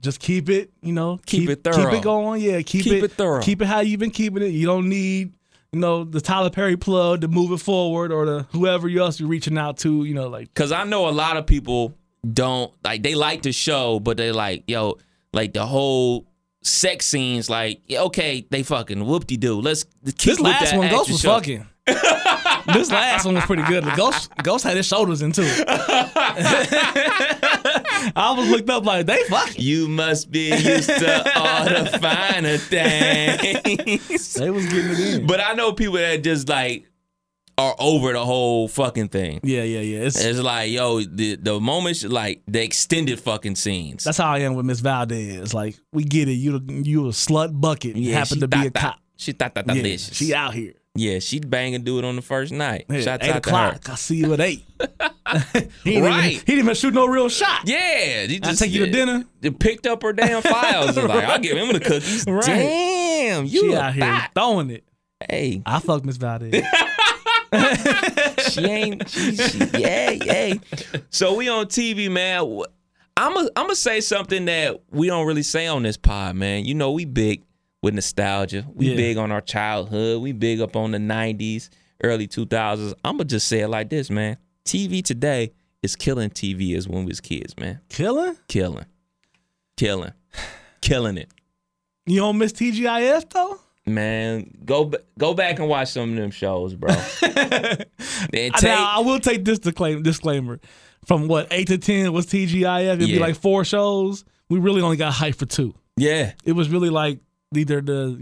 [0.00, 1.88] Just keep it, you know, Keep it thorough.
[1.90, 2.42] keep it going.
[2.42, 3.40] Yeah, keep, Keep it, it thorough.
[3.40, 4.48] Keep it how you've been keeping it.
[4.48, 5.32] You don't need,
[5.74, 9.28] you know, the Tyler Perry plug to move it forward or the whoever else you're
[9.28, 10.04] reaching out to.
[10.04, 11.94] You know, like Cause I know a lot of people
[12.32, 14.98] don't like they like the show, but they like, yo,
[15.32, 16.26] like the whole
[16.62, 19.60] sex scenes, like, okay, they fucking whoop de doo.
[19.60, 21.34] Let's keep this last that one, Ghost was show.
[21.34, 21.66] fucking.
[22.72, 23.84] this last one was pretty good.
[23.84, 25.64] The Ghost, Ghost had his shoulders into it.
[28.16, 29.58] I was looked up like they fuck.
[29.58, 34.34] You must be used to all the finer things.
[34.34, 35.26] They was getting it in.
[35.26, 36.86] but I know people that just like
[37.56, 39.40] are over the whole fucking thing.
[39.44, 40.00] Yeah, yeah, yeah.
[40.00, 44.04] It's, It's like, yo, the the moments like the extended fucking scenes.
[44.04, 45.54] That's how I am with Miss Valdez.
[45.54, 46.32] Like, we get it.
[46.34, 47.96] You you a slut bucket.
[47.96, 48.98] You happen she to be thought a that- cop.
[49.16, 50.16] She thought that Yeah, delicious.
[50.16, 50.74] she out here.
[50.96, 52.86] Yeah, she'd bang and do it on the first night.
[52.88, 53.88] Yeah, Shots eight out o'clock.
[53.90, 54.64] I see you at eight.
[55.82, 56.24] he didn't Right.
[56.24, 57.62] Even, he didn't even shoot no real shot.
[57.64, 59.24] Yeah, he I take you to dinner.
[59.58, 60.96] Picked up her damn files.
[60.96, 62.24] and like, I'll give him the cookies.
[62.28, 62.46] Right.
[62.46, 64.84] Damn, you She a out here throwing it.
[65.28, 66.64] Hey, I fuck Miss Valdez.
[68.50, 69.08] she ain't.
[69.08, 70.54] She, she, yeah, yeah.
[71.10, 72.62] So we on TV, man.
[73.16, 76.64] I'm a, I'm gonna say something that we don't really say on this pod, man.
[76.64, 77.42] You know, we big
[77.84, 78.66] with nostalgia.
[78.74, 78.96] We Yeah.
[78.96, 80.22] big on our childhood.
[80.22, 81.68] We big up on the '90s,
[82.02, 82.94] early 2000s.
[83.04, 84.38] I'm gonna just say it like this, man.
[84.64, 87.80] TV today is killing TV as when we was kids, man.
[87.90, 88.36] Killing?
[88.48, 88.86] Killing,
[89.76, 90.12] killing,
[90.80, 91.28] killing it.
[92.06, 93.60] You don't miss TGIF though?
[93.86, 96.94] Man, go go back and watch some of them shows, bro.
[98.32, 100.00] take, now I will take this disclaimer.
[100.00, 100.58] Disclaimer
[101.04, 102.94] from what eight to ten was TGIF.
[102.94, 104.24] It'd be like four shows.
[104.48, 105.74] We really only got hype for two.
[105.96, 107.18] yeah, It was really like
[107.56, 108.18] either the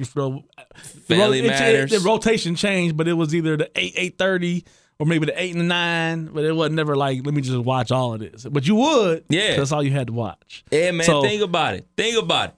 [1.07, 4.65] Family it- it- the rotation changed, but it was either the eight eight thirty
[4.99, 6.27] or maybe the eight and the nine.
[6.27, 8.45] But it wasn't never like let me just watch all of this.
[8.51, 9.57] But you would, yeah.
[9.57, 10.65] that's all you had to watch.
[10.71, 11.87] Yeah, man, So- think about it.
[11.97, 12.55] Think about it.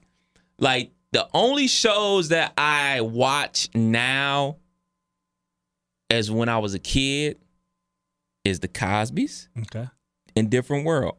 [0.59, 4.57] Like the only shows that I watch now
[6.09, 7.37] as when I was a kid
[8.43, 9.87] is the Cosby's Okay.
[10.35, 11.15] in Different World.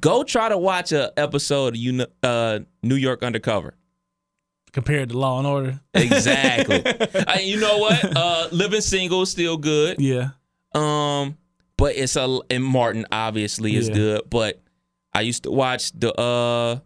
[0.00, 3.74] Go try to watch a episode of you uh, New York Undercover.
[4.72, 5.80] Compared to Law and Order.
[5.94, 6.82] Exactly.
[7.30, 8.16] Uh, you know what?
[8.16, 10.00] Uh, Living Single is still good.
[10.00, 10.30] Yeah.
[10.74, 11.36] Um,
[11.76, 13.94] but it's a and Martin obviously is Yeah.
[13.94, 14.22] good.
[14.30, 14.60] But
[15.12, 16.78] I used to watch the uh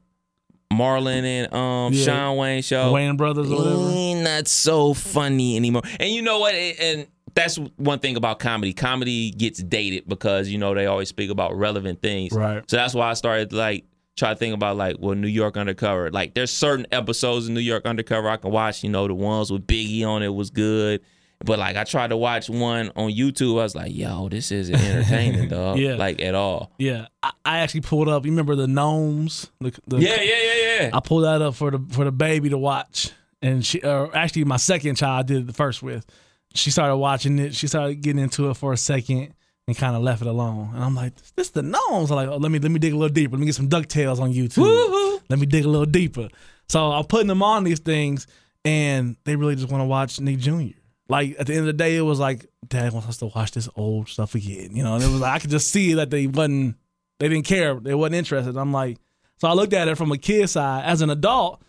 [0.72, 2.04] Marlon and um Yeah.
[2.04, 2.92] Sean Wayne show.
[2.92, 4.22] Wayans Brothers or whatever.
[4.22, 5.82] Not so funny anymore.
[6.00, 6.54] And you know what?
[6.54, 8.72] And- And that's one thing about comedy.
[8.72, 12.32] Comedy gets dated because you know they always speak about relevant things.
[12.32, 12.62] Right.
[12.70, 13.84] So that's why I started like
[14.16, 16.10] try to think about like well New York Undercover.
[16.10, 18.82] Like there's certain episodes of New York Undercover I can watch.
[18.82, 21.00] You know the ones with Biggie on it was good.
[21.44, 23.52] But like I tried to watch one on YouTube.
[23.52, 25.78] I was like, yo, this isn't entertaining, dog.
[25.78, 25.96] Yeah.
[25.96, 26.72] Like at all.
[26.78, 27.08] Yeah.
[27.22, 28.24] I, I actually pulled up.
[28.24, 29.50] You remember the gnomes?
[29.60, 30.90] The, the, Yeah, yeah, yeah, yeah.
[30.92, 33.10] I pulled that up for the for the baby to watch,
[33.42, 36.06] and she, or actually my second child I did it the first with.
[36.54, 37.54] She started watching it.
[37.54, 39.34] She started getting into it for a second
[39.66, 40.70] and kind of left it alone.
[40.74, 42.10] And I'm like, this the gnomes.
[42.10, 43.32] I'm like, oh, let me let me dig a little deeper.
[43.32, 45.20] Let me get some Ducktales on YouTube.
[45.28, 46.28] Let me dig a little deeper.
[46.68, 48.26] So I'm putting them on these things,
[48.64, 50.76] and they really just want to watch Nick Jr.
[51.08, 53.52] Like at the end of the day, it was like, Dad wants us to watch
[53.52, 54.74] this old stuff again.
[54.74, 56.76] You know, and it was like I could just see that they wasn't,
[57.18, 58.56] they didn't care, they wasn't interested.
[58.56, 58.98] I'm like,
[59.38, 60.84] so I looked at it from a kid's side.
[60.84, 61.62] As an adult,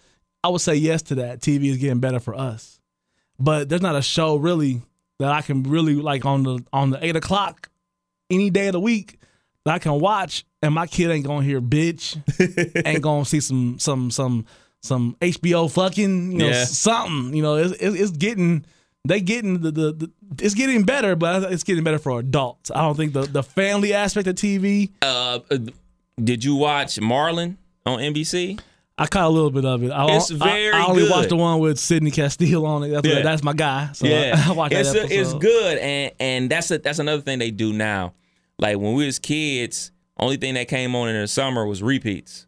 [0.43, 1.39] I would say yes to that.
[1.39, 2.80] TV is getting better for us,
[3.39, 4.82] but there's not a show really
[5.20, 7.70] that I can really like on the on the eight o'clock
[8.30, 9.19] any day of the week
[9.65, 12.15] that I can watch, and my kid ain't gonna hear bitch,
[12.86, 14.45] ain't gonna see some some some
[14.82, 16.65] some HBO fucking you know Yeah.
[16.65, 17.34] something.
[17.36, 18.65] You know, it's, it's, it's getting
[19.07, 20.11] they getting the, the, the
[20.43, 22.71] it's getting better, but it's getting better for adults.
[22.71, 24.91] I don't think the the family aspect of TV.
[25.01, 25.57] Uh, uh,
[26.23, 28.59] did you watch Marlon on NBC?
[28.98, 29.91] I caught a little bit of it.
[29.91, 31.12] I, It's I- very I, only good.
[31.12, 32.89] watched the one with Sidney Castile on it.
[32.91, 33.22] That's, Yeah.
[33.24, 33.89] that's my guy.
[33.93, 37.00] So yeah, I, I watched it's that a- it's good, and and that's a, that's
[37.00, 38.14] another thing they do now.
[38.58, 42.48] Like when we was kids, only thing that came on in the summer was repeats.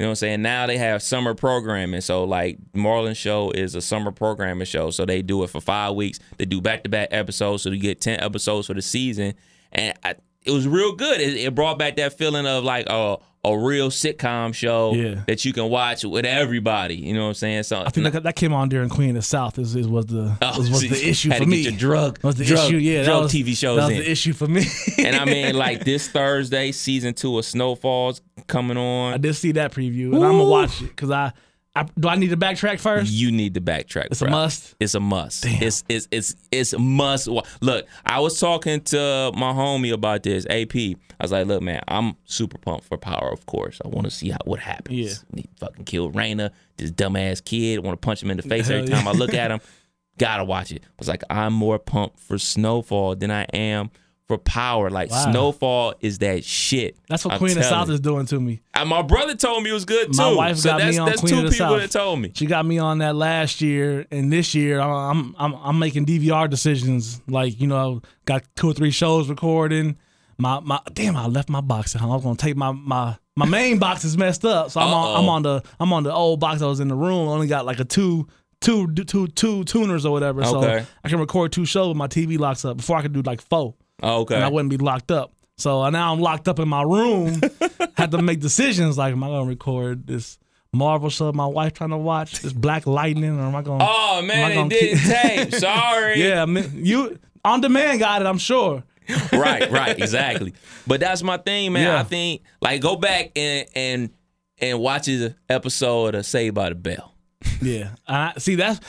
[0.00, 0.42] You know what I'm saying?
[0.42, 2.00] Now they have summer programming.
[2.02, 4.90] So like Marlon Show is a summer programming show.
[4.90, 6.18] So they do it for five weeks.
[6.36, 7.62] They do back to back episodes.
[7.62, 9.34] So you get ten episodes for the season,
[9.72, 10.16] and I,
[10.46, 11.20] it was real good.
[11.20, 15.22] It, it brought back that feeling of like a a real sitcom show Yeah.
[15.28, 16.96] that you can watch with everybody.
[16.96, 17.62] You know what I'm saying?
[17.62, 19.56] So I think that, that came on during Queen of the South.
[19.60, 21.62] Is, is was the Oh, was, was see, the issue had for to me.
[21.62, 22.78] get your drug- was the drug- issue?
[22.78, 23.98] Yeah, that drug was, TV shows That was in.
[23.98, 24.64] the issue for me.
[24.98, 29.14] and I mean, like this Thursday, season two of Snowfall's coming on.
[29.14, 31.32] I did see that preview, and I'm gonna watch it because I,
[31.76, 33.12] I do I need to backtrack first.
[33.12, 34.06] You need to backtrack.
[34.06, 34.74] It's a must?
[34.80, 35.44] It's a must.
[35.46, 37.28] It's it's it's it's a must.
[37.28, 40.46] Look, I was talking to my homie about this.
[40.46, 40.74] AP.
[40.74, 43.30] I was like, look, man, I'm super pumped for Power.
[43.30, 45.24] Of course, I want to see how what happens.
[45.34, 45.42] Yeah.
[45.42, 47.84] He fucking killed Raina, this dumbass kid.
[47.84, 48.96] Want to punch him in the face Hell every yeah.
[48.96, 49.60] time I look at him.
[50.18, 50.82] Gotta watch it.
[50.82, 53.90] I was like, I'm more pumped for Snowfall than I am
[54.28, 54.90] for Power.
[54.90, 55.30] Like Wow.
[55.30, 56.96] Snowfall is that shit.
[57.08, 58.60] That's what I'm Queen of the South is doing to me.
[58.74, 60.18] And my brother told me it was good too.
[60.18, 61.80] My wife so got that's, me on that's Queen two of the people South.
[61.80, 62.32] that told me.
[62.34, 66.50] She got me on that last year, and this year I'm I'm I'm, making DVR
[66.50, 67.20] decisions.
[67.28, 69.96] Like you know, got two or three shows recording.
[70.38, 72.10] My my damn, I left my box at home.
[72.10, 75.20] I was gonna take my my my main box is messed up, so I'm on.
[75.22, 77.28] I'm on the I'm on the old box I was in the room.
[77.28, 78.26] Only got like a two.
[78.58, 80.84] Two, two, two tuners or whatever, so Okay.
[81.04, 83.42] I can record two shows with my TV locks up before I could do like
[83.42, 84.34] four, Oh, okay.
[84.36, 85.32] and I wouldn't be locked up.
[85.58, 87.40] So now I'm locked up in my room,
[87.96, 90.38] had to make decisions like, am I gonna record this
[90.72, 93.86] Marvel show my wife trying to watch, this Black Lightning, or am I gonna?
[93.88, 95.10] Oh man, gonna they didn't keep-
[95.50, 95.54] tape.
[95.60, 96.22] Sorry.
[96.22, 98.84] yeah, I mean, you on demand got it, I'm sure.
[99.32, 100.52] right, right, exactly.
[100.86, 101.84] But that's my thing, man.
[101.84, 102.00] Yeah.
[102.00, 104.10] I think like go back and and
[104.58, 107.14] and watch an episode of Saved by the Bell.
[107.62, 108.80] Yeah, I, see that's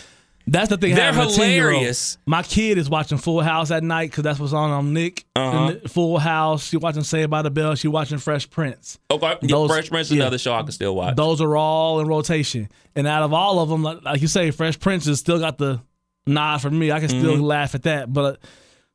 [0.48, 0.96] that's the thing.
[0.96, 1.74] They're having a 10-year-old.
[1.76, 2.18] hilarious.
[2.26, 5.26] My kid is watching Full House at night because that's what's on on Nick.
[5.36, 5.76] Uh-huh.
[5.88, 6.68] Full House.
[6.70, 7.76] She watching Saved by the Bell.
[7.76, 8.98] She watching Fresh Prince.
[9.12, 10.24] Okay, Those- Fresh Prince is yeah.
[10.24, 11.16] another show I can still watch.
[11.16, 12.70] Those are all in rotation.
[12.96, 15.58] And out of all of them, like, like you say, Fresh Prince has still got
[15.58, 15.82] the
[16.26, 16.92] nod for me.
[16.92, 17.44] I can still Mm-hmm.
[17.44, 18.12] laugh at that.
[18.12, 18.40] But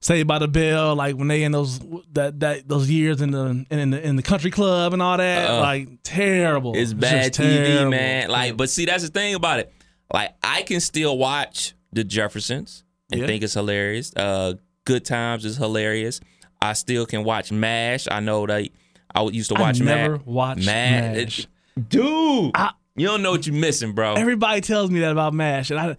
[0.00, 1.78] Saved by the Bell, like when they in those
[2.14, 5.48] that that those years in the in the in the country club and all that,
[5.48, 5.60] Uh-uh.
[5.60, 6.72] like terrible.
[6.76, 7.90] It's just bad TV, terrible.
[7.92, 8.28] man.
[8.28, 9.72] Like, but see, that's the thing about it.
[10.12, 13.26] Like I can still watch The Jeffersons and Yeah.
[13.26, 14.12] think it's hilarious.
[14.14, 14.54] Uh,
[14.84, 16.20] Good Times is hilarious.
[16.60, 18.08] I still can watch MASH.
[18.10, 18.68] I know that
[19.14, 19.88] I used to watch MASH.
[19.88, 20.26] I never MASH.
[20.26, 21.14] watched MASH.
[21.16, 21.46] MASH.
[21.88, 24.14] Dude, I- you don't know what you're missing, bro.
[24.14, 25.96] Everybody tells me that about Mash, and I,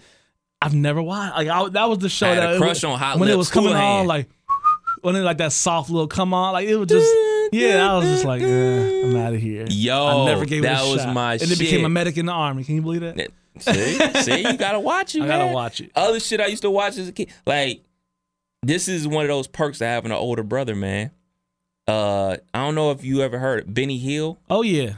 [0.61, 1.36] I've never watched.
[1.36, 3.30] Like I, that was the show I had that a crush was- on Hot when
[3.30, 4.30] it was coming on, like
[5.01, 7.11] when it like that soft little come on, like it was just
[7.51, 7.91] yeah.
[7.91, 9.66] I was just like, eh, I'm out of here.
[9.70, 11.14] Yo, I never gave that it a was shot.
[11.16, 12.64] my and it became a medic in the army.
[12.64, 13.30] Can you believe that?
[13.60, 15.22] See, see, you gotta watch it.
[15.22, 15.91] I gotta watch it.
[15.95, 17.84] Other shit I used to watch as a kid, like
[18.64, 21.12] this is one of those perks of having an older brother, man.
[21.88, 24.39] Uh, I don't know if you ever heard of Benny Hill.
[24.49, 24.93] Oh yeah.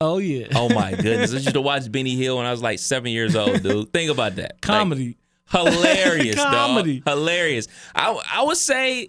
[0.00, 0.46] Oh yeah.
[0.54, 3.34] Oh my goodness, I used to watch Benny Hill when I was like seven years
[3.34, 3.92] old, dude.
[3.92, 4.52] Think about that.
[4.52, 5.16] Like, Comedy.
[5.50, 7.00] hilarious, Comedy.
[7.00, 7.14] dog.
[7.18, 7.66] Hilarious.
[7.94, 9.08] I I would say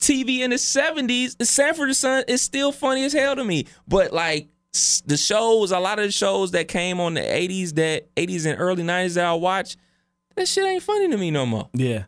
[0.00, 3.66] TV in the seventies, Sanford and Son is still funny as hell to me.
[3.86, 8.08] But like the shows, a lot of the shows that came on the eighties, that
[8.16, 9.76] eighties and early nineties that I watch,
[10.36, 11.68] that shit ain't funny to me no more.
[11.72, 12.04] yeah.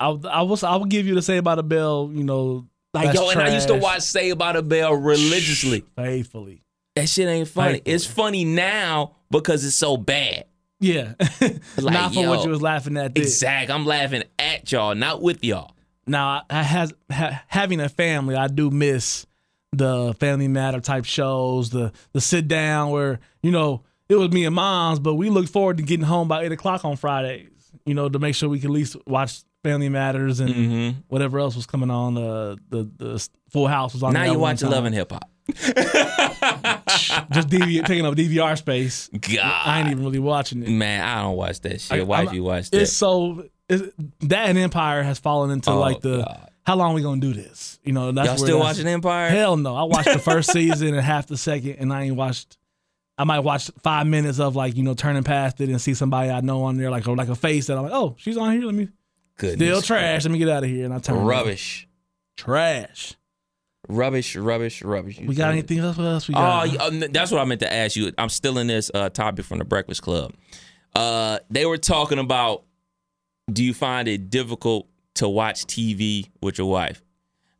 [0.00, 2.10] I I was I will give you the Saved by the Bell.
[2.12, 2.66] You know.
[2.92, 5.84] Like yo, and I used to watch Saved by the Bell religiously.
[5.96, 6.62] faithfully.
[6.94, 7.74] That shit ain't funny.
[7.74, 7.94] Faithfully.
[7.94, 10.44] It's funny now because it's so bad.
[10.78, 11.14] Yeah.
[11.78, 13.14] Not for yo, what you was laughing at.
[13.14, 13.22] Then.
[13.24, 13.70] Exact.
[13.70, 15.74] I'm laughing at y'all, not with y'all.
[16.06, 19.26] Now, I has ha, having a family, I do miss
[19.74, 24.44] the Family Matter type shows, the the sit down where you know it was me
[24.44, 27.48] and mom's, but we looked forward to getting home by eight o'clock on Fridays.
[27.86, 30.98] You know, to make sure we could at least watch Family Matters and Mm-hmm.
[31.08, 32.16] whatever else was coming on.
[32.16, 34.12] Uh, the the Full House was on.
[34.14, 34.70] Now you watch time.
[34.70, 35.28] Love and Hip Hop.
[37.32, 39.08] Just DV, taking up DVR space.
[39.08, 39.40] God.
[39.42, 40.68] I ain't even really watching it.
[40.70, 42.00] Man, I don't watch that shit.
[42.00, 42.82] I- Why I'm- you watch that?
[42.82, 43.82] It's so it's,
[44.20, 46.50] that and Empire has fallen into Oh, like the God.
[46.64, 47.78] How long are we gonna do this?
[47.84, 49.28] You know, that's Y'all still that's- watching Empire?
[49.30, 49.74] Hell no.
[49.76, 52.56] I watched the first season and half the second, and I ain't watched.
[53.16, 56.30] I might watch five minutes of like you know turning past it and see somebody
[56.30, 58.52] I know on there like or like a face that I'm like, oh, she's on
[58.52, 58.64] here.
[58.64, 58.88] Let me
[59.36, 59.56] Goodness.
[59.56, 60.24] still trash.
[60.24, 61.24] Let me get out of here, and I turn.
[61.24, 61.86] Rubbish.
[62.36, 63.14] trash.
[63.86, 65.20] Rubbish, rubbish, rubbish.
[65.20, 65.98] We got anything else?
[65.98, 66.80] What else we Oh, got?
[66.80, 68.10] um, that's what I meant to ask you.
[68.16, 70.32] I'm still in this uh, topic from the Breakfast Club.
[70.94, 72.62] Uh, they were talking about
[73.52, 77.02] do you find it difficult to watch TV with your wife?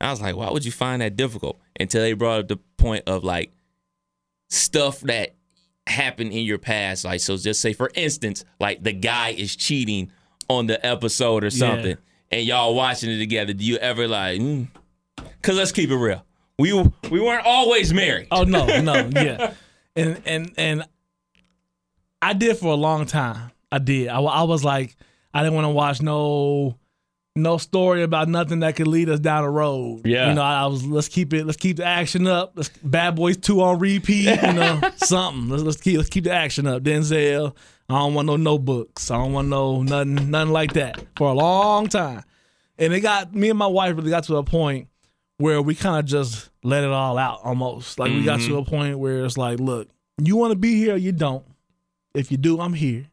[0.01, 1.59] I was like, why would you find that difficult?
[1.79, 3.53] Until they brought up the point of like
[4.49, 5.35] stuff that
[5.87, 7.05] happened in your past.
[7.05, 10.11] Like, so just say, for instance, like the guy is cheating
[10.49, 11.97] on the episode or something,
[12.31, 13.53] and y'all watching it together.
[13.53, 14.69] Do you ever like, mm?
[15.43, 16.25] Cause let's keep it real.
[16.59, 16.73] We
[17.11, 18.29] we weren't always married.
[18.31, 19.55] Oh no, no, yeah,
[19.97, 20.85] and and and
[22.23, 23.51] I did for a long time.
[23.71, 24.09] I did.
[24.09, 24.97] I, I was like,
[25.33, 26.79] I didn't want to watch no
[27.37, 30.03] no story about nothing that could lead us down the road.
[30.05, 30.29] Yeah.
[30.29, 32.53] you know, I, I was let's keep it, let's keep the action up.
[32.55, 34.27] Let's Bad Boys Two on repeat.
[34.27, 35.49] You know, something.
[35.49, 36.83] Let's let's keep let's keep the action up.
[36.83, 37.55] Denzel.
[37.89, 39.11] I don't want no notebooks.
[39.11, 42.23] I don't want no nothing nothing like that for a long time.
[42.79, 44.89] And it got me and my wife really got to a point
[45.39, 47.99] where we kind of just let it all out almost.
[47.99, 48.57] Like we got to mm-hmm.
[48.57, 49.89] a point where it's like, look,
[50.23, 51.45] you want to be here or you don't.
[52.15, 53.07] If you do, I'm here.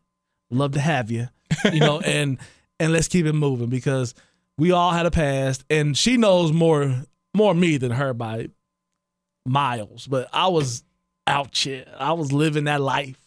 [0.52, 1.28] Love to have you.
[1.72, 2.38] You know, and
[2.82, 4.14] and let's keep it moving because
[4.58, 7.04] we all had a past and she knows more
[7.34, 8.48] more me than her by
[9.46, 10.08] miles.
[10.08, 10.84] But I was
[11.28, 11.88] out shit.
[11.98, 13.20] I was living that life.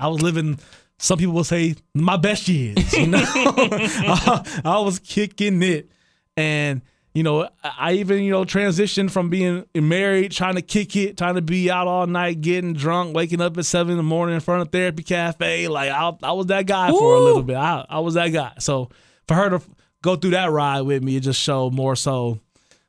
[0.00, 0.58] I was living
[0.98, 3.22] some people will say my best years, you know.
[3.24, 5.90] I, I was kicking it.
[6.36, 6.80] And,
[7.14, 11.34] you know, I even, you know, transitioned from being married, trying to kick it, trying
[11.34, 14.40] to be out all night, getting drunk, waking up at seven in the morning in
[14.40, 15.68] front of therapy cafe.
[15.68, 17.56] Like I, I was that guy for a little bit.
[17.56, 18.52] I, I was that guy.
[18.58, 18.88] So
[19.28, 19.62] for her to
[20.00, 22.40] go through that ride with me, it just showed more so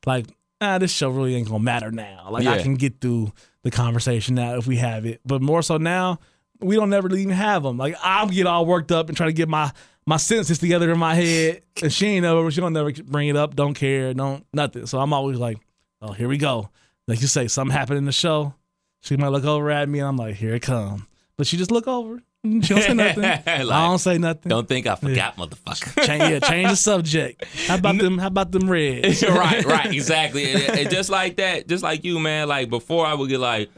[0.05, 0.25] like,
[0.61, 2.27] ah, this show really ain't gonna matter now.
[2.31, 5.19] Like I can get through the conversation now if we have it.
[5.25, 6.19] But more so now,
[6.61, 7.77] we don't never even have them.
[7.77, 9.71] Like I'll get all worked up and try to get my
[10.05, 13.35] my sentences together in my head, and she ain't never she don't never bring it
[13.35, 14.85] up, don't care, don't nothing.
[14.85, 15.57] So I'm always like,
[16.01, 16.69] oh, here we go.
[17.07, 18.53] Like you say, something happened in the show.
[19.01, 21.07] She might look over at me, and I'm like, here it come.
[21.35, 22.21] But she just look over.
[22.43, 23.23] She don't say nothing.
[23.47, 24.49] I don't say nothing.
[24.49, 26.05] Don't think I forgot, motherfucker.
[26.05, 27.45] change, yeah, change the subject.
[27.67, 28.17] How about them?
[28.17, 29.23] How about them reds?
[29.27, 30.51] right, right, exactly.
[30.51, 32.49] And, and just like that, just like you, man.
[32.49, 33.69] Like before, I would get like,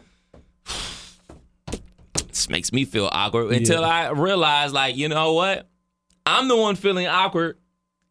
[2.28, 5.68] this makes me feel awkward until I realize, like, you know what?
[6.26, 7.58] I'm the one feeling awkward,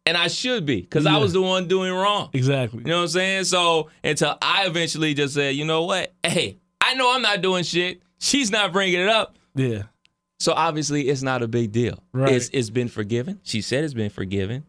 [0.05, 2.29] and I should be because I was the one doing wrong.
[2.33, 2.79] Exactly.
[2.79, 3.43] You know what I'm saying?
[3.45, 6.13] So until I eventually just said, you know what?
[6.23, 8.01] Hey, I know I'm not doing shit.
[8.19, 9.37] She's not bringing it up.
[9.55, 9.83] Yeah.
[10.39, 12.03] So obviously, it's not a big deal.
[12.13, 12.33] Right.
[12.33, 13.39] It's it's been forgiven.
[13.43, 14.65] She said it's been forgiven.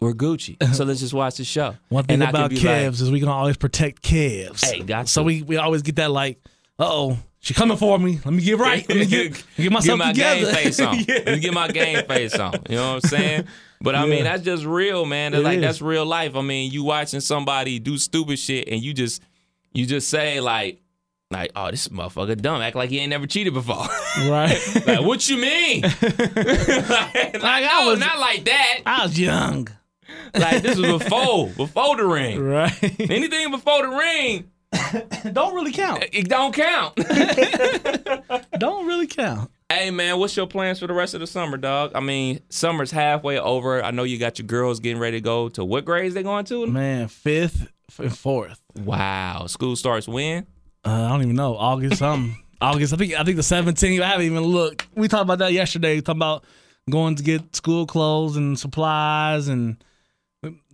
[0.00, 0.56] We're Gucci.
[0.74, 1.74] So let's just watch the show.
[1.88, 4.64] One thing And about Kevs like, is we can always protect Kevs.
[4.64, 6.40] Hey, got so we we always get that like,
[6.78, 8.18] uh oh, she coming for me.
[8.24, 8.88] Let me get right.
[8.88, 10.40] Let me get, get myself get my together.
[10.44, 10.98] game face on.
[10.98, 11.04] Yeah.
[11.26, 12.52] Let me get my game face on.
[12.68, 13.44] You know what I'm saying?
[13.80, 15.32] But I mean, that's just real, man.
[15.32, 15.62] That's It like is.
[15.62, 16.34] that's real life.
[16.34, 19.22] I mean, you watching somebody do stupid shit, and you just
[19.72, 20.80] you just say like,
[21.30, 23.86] like, oh, this motherfucker dumb, act like he ain't never cheated before.
[24.26, 24.58] Right.
[24.86, 25.82] like, what you mean?
[25.82, 25.94] like,
[27.42, 28.80] like, I was- not like that.
[28.84, 29.68] I was young.
[30.34, 32.40] Like this was before, before the ring.
[32.42, 32.72] Right.
[33.10, 34.50] Anything before the ring,
[35.32, 36.04] Don't really count.
[36.12, 36.96] it don't count.
[38.58, 39.50] Don't really count.
[39.70, 41.92] Hey man, what's your plans for the rest of the summer, dog?
[41.94, 43.82] I mean, summer's halfway over.
[43.82, 46.44] I know you got your girls getting ready to go to what grades they going
[46.46, 46.66] to?
[46.66, 48.60] Man, fifth and fourth.
[48.76, 50.46] Wow, school starts when?
[50.84, 51.56] Uh, I don't even know.
[51.56, 52.42] August something.
[52.60, 52.92] August.
[52.92, 53.14] I think.
[53.14, 54.02] I think the seventeenth.
[54.02, 54.86] I haven't even looked.
[54.94, 56.00] We talked about that yesterday.
[56.00, 56.44] Talking about
[56.90, 59.82] going to get school clothes and supplies and.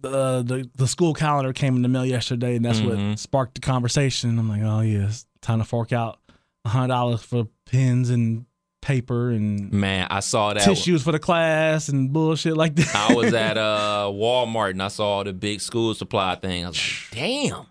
[0.04, 3.10] Uh, the the school calendar came in the mail yesterday, and that's Mhm.
[3.10, 4.38] what sparked the conversation.
[4.38, 6.18] I'm like, oh yeah, it's time to fork out
[6.64, 8.46] a hundred dollars for pens and
[8.82, 10.62] paper and Man, I saw that.
[10.62, 12.94] tissues for the class and bullshit like that.
[12.94, 16.64] I was at uh Walmart and I saw the big school supply thing.
[16.64, 17.66] I was like, damn,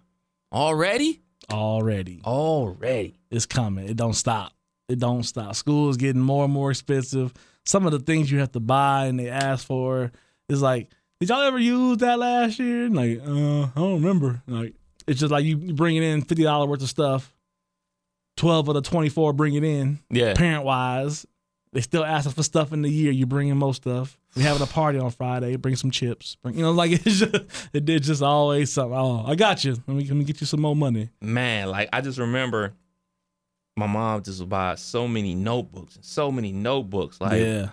[0.51, 1.21] already?
[1.51, 2.21] already.
[2.25, 3.19] Already.
[3.29, 3.88] it's coming.
[3.88, 4.53] It don't stop.
[4.89, 5.55] It don't stop.
[5.55, 7.34] School is getting more and more expensive.
[7.65, 10.11] Some of the things you have to buy and they ask for
[10.49, 10.89] is like,
[11.24, 12.86] did y'all ever use that last year?
[12.86, 14.41] And like, uh, I don't remember.
[14.45, 14.74] Like,
[15.07, 17.34] it's just like you bringing in fifty dollars worth of stuff.
[18.36, 19.99] Twelve of the twenty four bring it in.
[20.09, 20.34] Yeah.
[20.34, 21.26] Parent wise,
[21.71, 23.09] they still ask us for stuff in the year.
[23.13, 24.19] You bring in most stuff.
[24.36, 25.55] We having a party on Friday.
[25.55, 26.36] Bring some chips.
[26.43, 27.36] Bring, you know, like it's just
[27.71, 28.97] it did just always something.
[28.97, 29.78] Oh, I got you.
[29.88, 31.09] Let me let me get you some more money.
[31.21, 32.74] Man, like I just remember
[33.78, 37.21] my mom just would buy so many notebooks and so many notebooks.
[37.21, 37.69] Like yeah.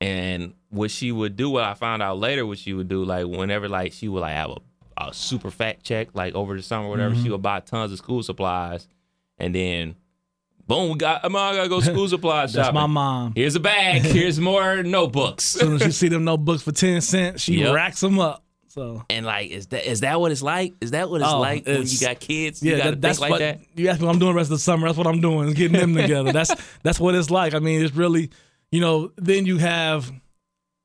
[0.00, 3.26] And what she would do, what I found out later, what she would do, like
[3.26, 6.86] whenever like she would like have a, a super fat check, like over the summer,
[6.86, 7.24] or whatever, Mm-hmm.
[7.24, 8.86] she would buy tons of school supplies,
[9.38, 9.94] and then
[10.66, 12.56] boom, we got, I'm I gotta go school supplies shop.
[12.56, 12.80] That's shopping.
[12.80, 13.32] my mom.
[13.36, 14.02] Here's a bag.
[14.02, 15.54] Here's more notebooks.
[15.54, 17.74] As soon as you see them notebooks for ten cents, she Yep.
[17.74, 18.42] racks them up.
[18.68, 20.74] So and like, is that is that what it's like?
[20.80, 22.60] Is that what it's Oh, like when you got kids?
[22.62, 23.60] yeah, that, that's like what that.
[23.76, 24.06] you ask me.
[24.06, 24.88] What I'm doing the rest of the summer.
[24.88, 25.48] That's what I'm doing.
[25.48, 26.32] Is getting them together.
[26.32, 27.54] That's that's what it's like.
[27.54, 28.30] I mean, it's really,
[28.74, 29.12] you know.
[29.16, 30.10] Then you have,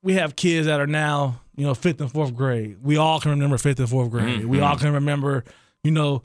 [0.04, 2.78] we have kids that are now, you know, fifth and fourth grade.
[2.82, 4.46] We all can remember fifth and fourth grade.
[4.46, 4.64] We Mm-hmm.
[4.66, 5.44] all can remember,
[5.84, 6.24] you know.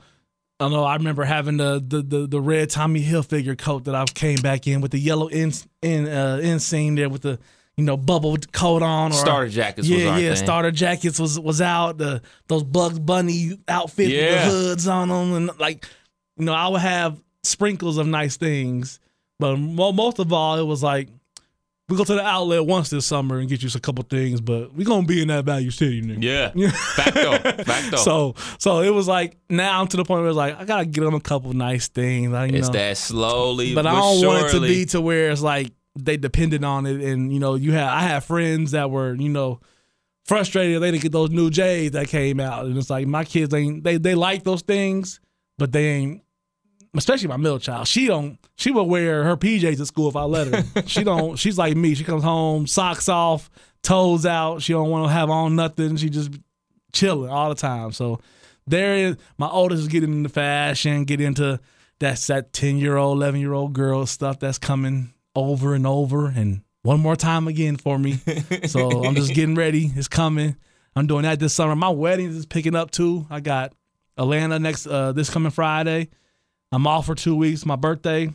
[0.60, 0.84] I know.
[0.84, 4.68] I remember having the the the, the red Tommy Hilfiger coat that I came back
[4.68, 5.52] in with the yellow in
[5.82, 7.40] in uh, inseam there with the
[7.76, 10.28] you know bubble coat on or Starter jackets yeah, yeah.
[10.28, 10.36] thing.
[10.36, 11.98] Starter jackets was was out.
[11.98, 15.88] The those Bugs Bunny outfits with the hoods on them, and like
[16.38, 19.00] you know, I would have sprinkles of nice things,
[19.40, 21.08] but most of all, it was like
[21.88, 24.74] we go to the outlet once this summer and get you a couple things, but
[24.74, 26.54] we're gonna be in that Value City, nigga.
[26.54, 27.96] Yeah, facto, facto.
[27.98, 30.86] So so it was like now I'm to the point where it's like I gotta
[30.86, 32.32] get them a couple nice things.
[32.32, 35.00] Like, you it's know, that slowly, but I but don't want it to be to
[35.00, 38.70] where it's like they depended on it, and you know, you have I have friends
[38.70, 39.60] that were you know
[40.24, 43.52] frustrated they didn't get those new J's that came out, and it's like my kids
[43.52, 45.20] ain't they they like those things,
[45.58, 46.23] but they ain't.
[46.96, 48.38] Especially my middle child, she don't.
[48.56, 50.82] She will wear her PJs at school if I let her.
[50.86, 51.36] she don't.
[51.36, 51.94] She's like me.
[51.94, 53.50] She comes home, socks off,
[53.82, 54.62] toes out.
[54.62, 55.96] She don't want to have on nothing.
[55.96, 56.30] She just
[56.92, 57.92] chilling all the time.
[57.92, 58.20] So
[58.66, 61.60] there is my oldest is getting into fashion, get into
[61.98, 66.26] that's that ten year old, eleven year old girl stuff that's coming over and over
[66.28, 68.20] and one more time again for me.
[68.66, 69.90] so I'm just getting ready.
[69.94, 70.56] It's coming.
[70.94, 71.74] I'm doing that this summer.
[71.74, 73.26] My wedding is picking up too.
[73.30, 73.72] I got
[74.16, 76.08] Atlanta next uh this coming Friday.
[76.74, 78.32] I'm off for two weeks, my birthday.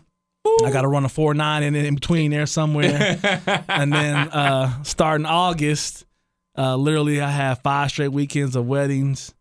[0.64, 3.20] I got to run a four nine in in between there somewhere,
[3.68, 6.06] and then uh, starting August,
[6.58, 9.34] uh, literally I have five straight weekends of weddings.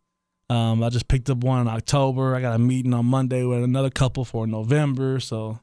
[0.50, 2.34] Um, I just picked up one in October.
[2.34, 5.20] I got a meeting on Monday with another couple for November.
[5.20, 5.60] So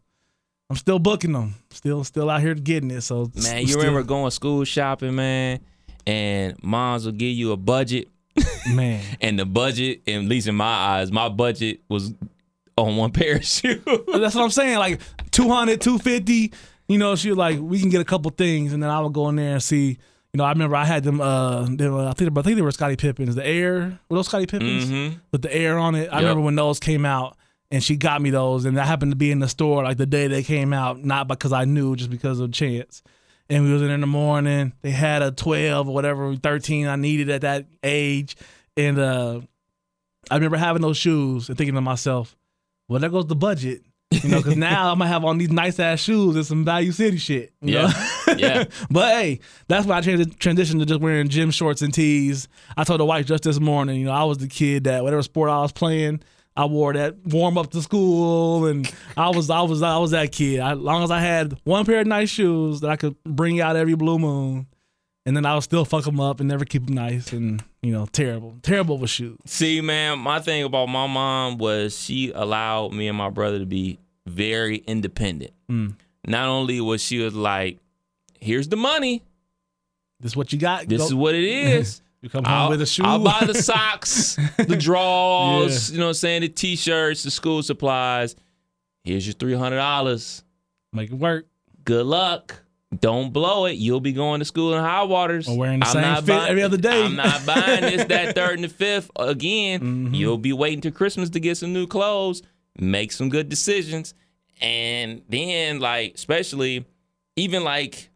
[0.69, 1.55] I'm still booking them.
[1.71, 3.01] Still, still out here getting it.
[3.01, 5.59] So Man, you still- remember going school shopping, man,
[6.07, 8.07] and moms will give you a budget,
[8.69, 9.03] man?
[9.21, 12.13] and the budget, at least in my eyes, my budget was
[12.77, 13.81] on one pair of shoes.
[13.85, 14.77] That's what I'm saying.
[14.77, 15.01] Like
[15.31, 16.53] 200, 250.
[16.87, 19.13] You know, she was like, we can get a couple things, and then I would
[19.13, 19.97] go in there and see.
[20.33, 21.21] You know, I remember I had them.
[21.21, 23.35] Uh, they were, I think, I think they were Scottie Pippens.
[23.35, 25.19] The Air were those Scottie Pippens Mhm.
[25.31, 26.09] with the Air on it.
[26.11, 26.21] I Yep.
[26.23, 27.37] remember when those came out,
[27.71, 30.05] and she got me those, and I happened to be in the store like the
[30.05, 33.01] day they came out, not because I knew, just because of chance.
[33.49, 34.73] And we was in, in the morning.
[34.81, 38.35] They had a 12 or whatever, 13 I needed at that age,
[38.75, 39.39] and uh,
[40.29, 42.35] I remember having those shoes and thinking to myself,
[42.87, 43.83] well, there goes the budget.
[44.11, 46.91] You know, because now I'm gonna have on these nice ass shoes and some Value
[46.91, 47.53] City shit.
[47.61, 47.81] You Yeah.
[47.87, 48.33] know?
[48.37, 48.63] Yeah.
[48.89, 52.47] but hey, that's why I trans- transitioned to just wearing gym shorts and tees.
[52.75, 55.21] I told the wife just this morning, you know, I was the kid that whatever
[55.21, 56.21] sport I was playing,
[56.57, 60.31] I wore that warm up to school, and I was I was I was that
[60.31, 60.59] kid.
[60.59, 63.59] I, as long as I had one pair of nice shoes that I could bring
[63.61, 64.67] out every blue moon,
[65.25, 67.91] and then I would still fuck them up and never keep them nice, and you
[67.91, 69.37] know, terrible, terrible with shoes.
[69.45, 73.65] See, man, my thing about my mom was she allowed me and my brother to
[73.65, 75.51] be very independent.
[75.69, 75.95] Mm.
[76.27, 77.79] Not only was she was like,
[78.39, 79.23] "Here's the money.
[80.19, 80.87] This is what you got.
[80.87, 83.03] This Go- is what it is." you come home I'll, with a shoe.
[83.03, 87.61] I'll buy the socks, the drawers, you know what I'm saying, the t-shirts, the school
[87.61, 88.35] supplies.
[89.03, 90.43] Here's your three hundred dollars.
[90.91, 91.45] Make it work.
[91.83, 92.64] Good luck.
[92.99, 93.73] Don't blow it.
[93.73, 95.47] You'll be going to school in high waters.
[95.47, 97.03] Or wearing the I'm same not fit buying- every other day.
[97.03, 99.79] I'm not buying this, that, third, and the fifth again.
[99.81, 100.13] Mm-hmm.
[100.13, 102.41] You'll be waiting till Christmas to get some new clothes.
[102.79, 104.13] Make some good decisions.
[104.61, 106.85] And then, like, especially
[107.35, 108.09] even like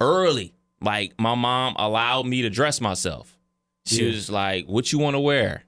[0.00, 3.38] early, like my mom allowed me to dress myself.
[3.86, 4.12] She Yeah.
[4.14, 5.64] was like, "What you want to wear?"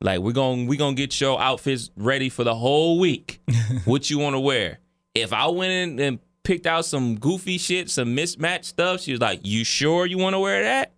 [0.00, 3.40] Like we're gonna we're going to get your outfits ready for the whole week.
[3.84, 4.78] what you want to wear?
[5.14, 6.18] If I went in and
[6.50, 10.34] picked out some goofy shit, some mismatched stuff, she was like, "You sure you want
[10.34, 10.90] to wear that?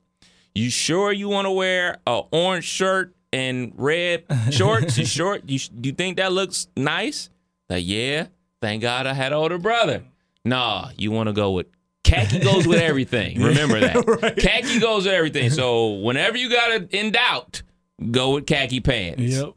[0.55, 4.97] You sure you want to wear a orange shirt and red shorts?
[4.97, 5.43] you short?
[5.51, 7.29] you do you think that looks nice?"
[7.69, 8.29] Like, "Yeah,
[8.63, 10.05] thank God I had an older brother."
[10.43, 11.67] Nah, you want to go with
[12.03, 13.39] khaki goes with everything.
[13.43, 14.37] Remember that.
[14.39, 15.51] Khaki goes with everything.
[15.51, 17.63] So whenever you got it in doubt,
[18.11, 19.21] go with khaki pants.
[19.21, 19.53] Yep.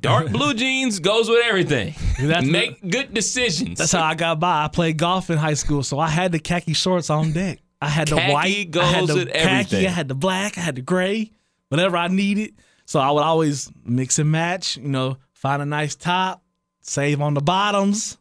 [0.00, 1.94] Dark blue jeans goes with everything.
[2.20, 3.78] That's Make good decisions.
[3.78, 4.64] That's how I got by.
[4.64, 7.60] I played golf in high school, so I had the khaki shorts on deck.
[7.80, 9.86] I had the Khaki white, I had the with khaki, everything.
[9.86, 11.30] I had the black, I had the gray,
[11.68, 12.54] whatever I needed.
[12.86, 14.76] So I would always mix and match.
[14.76, 16.42] You know, find a nice top,
[16.80, 18.18] save on the bottoms.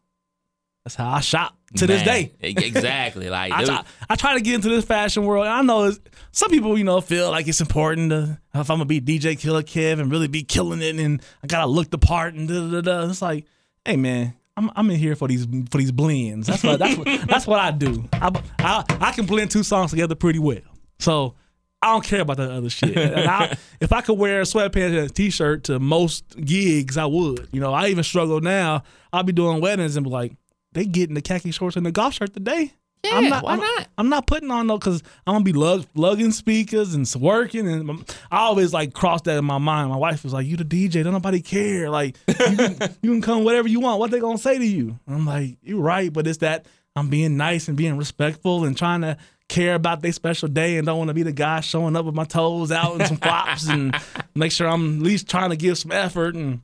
[0.84, 2.34] That's how I shop to this day.
[2.40, 3.30] Exactly.
[3.30, 5.46] Like I try, I try to get into this fashion world.
[5.46, 6.00] And I know it's,
[6.38, 9.64] some people, you know, feel like it's important to if I'm gonna be DJ Killer
[9.64, 12.82] Kev and really be killing it, and I gotta look the part and da da
[12.82, 13.10] da.
[13.10, 13.46] It's like,
[13.84, 16.46] hey man, I'm I'm in here for these for these blends.
[16.46, 18.08] That's what that's what that's what I do.
[18.14, 20.62] I, I I can blend two songs together pretty well.
[21.00, 21.34] So
[21.82, 22.96] I don't care about that other shit.
[22.96, 27.50] I, if I could wear sweatpants and a t-shirt to most gigs, I would.
[27.52, 28.84] You know, I even struggle now.
[29.12, 30.34] I'll be doing weddings and be like,
[30.74, 32.74] they getting the khaki shorts and the golf shirt today.
[33.06, 33.88] I'm Yeah, not, why I'm, not?
[33.98, 38.16] I'm not putting on though because I'm gonna be lug, lugging speakers and working, and
[38.32, 39.90] I always like cross that in my mind.
[39.90, 41.90] My wife was like, "You the DJ, don't nobody care.
[41.90, 44.00] Like you can, you can come whatever you want.
[44.00, 47.38] What they gonna say to you?" I'm like, "You're right, but it's that I'm being
[47.38, 49.18] nice and being respectful and trying to
[49.50, 52.16] care about their special day and don't want to be the guy showing up with
[52.16, 53.96] my toes out and some flops and
[54.36, 56.36] make sure I'm at least trying to give some effort.
[56.36, 56.62] And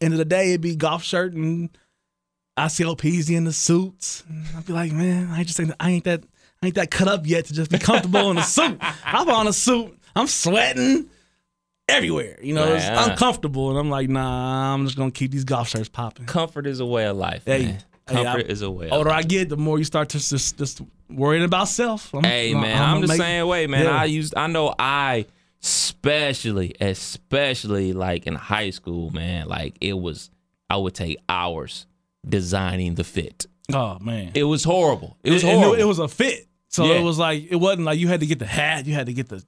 [0.00, 1.68] end of the day, it'd be golf shirt and
[2.58, 4.22] ICLPZ in the suits.
[4.30, 6.22] Mm, I'd be like, man, I just ain't, I ain't that
[6.62, 8.78] I ain't that cut up yet to just be comfortable in a suit.
[9.04, 9.96] I'm on a suit.
[10.16, 11.08] I'm sweating
[11.88, 12.38] everywhere.
[12.42, 13.10] You know, it's Yeah.
[13.10, 13.70] uncomfortable.
[13.70, 16.26] And I'm like, nah, I'm just gonna keep these golf shirts popping.
[16.26, 17.42] comfort is a way of life.
[17.46, 17.78] Hey, man.
[18.08, 18.86] hey, Comfort I- is a way.
[18.86, 19.10] Of older.
[19.10, 22.12] I get, the more you start to just just worrying about self.
[22.14, 23.84] I'm, Hey man, I'm, gonna the make- same way, man.
[23.84, 23.96] Yeah.
[23.96, 25.26] I used I know I
[25.62, 30.30] especially especially like in high school, man, like it was
[30.70, 31.86] I would take hours
[32.28, 33.46] designing the fit.
[33.72, 35.16] Oh man, It was horrible.
[35.22, 35.80] It was And- and horrible.
[35.82, 36.94] It, was a fit, so Yeah.
[37.00, 39.12] it was like it wasn't like you had to get the hat, you had to
[39.12, 39.44] get the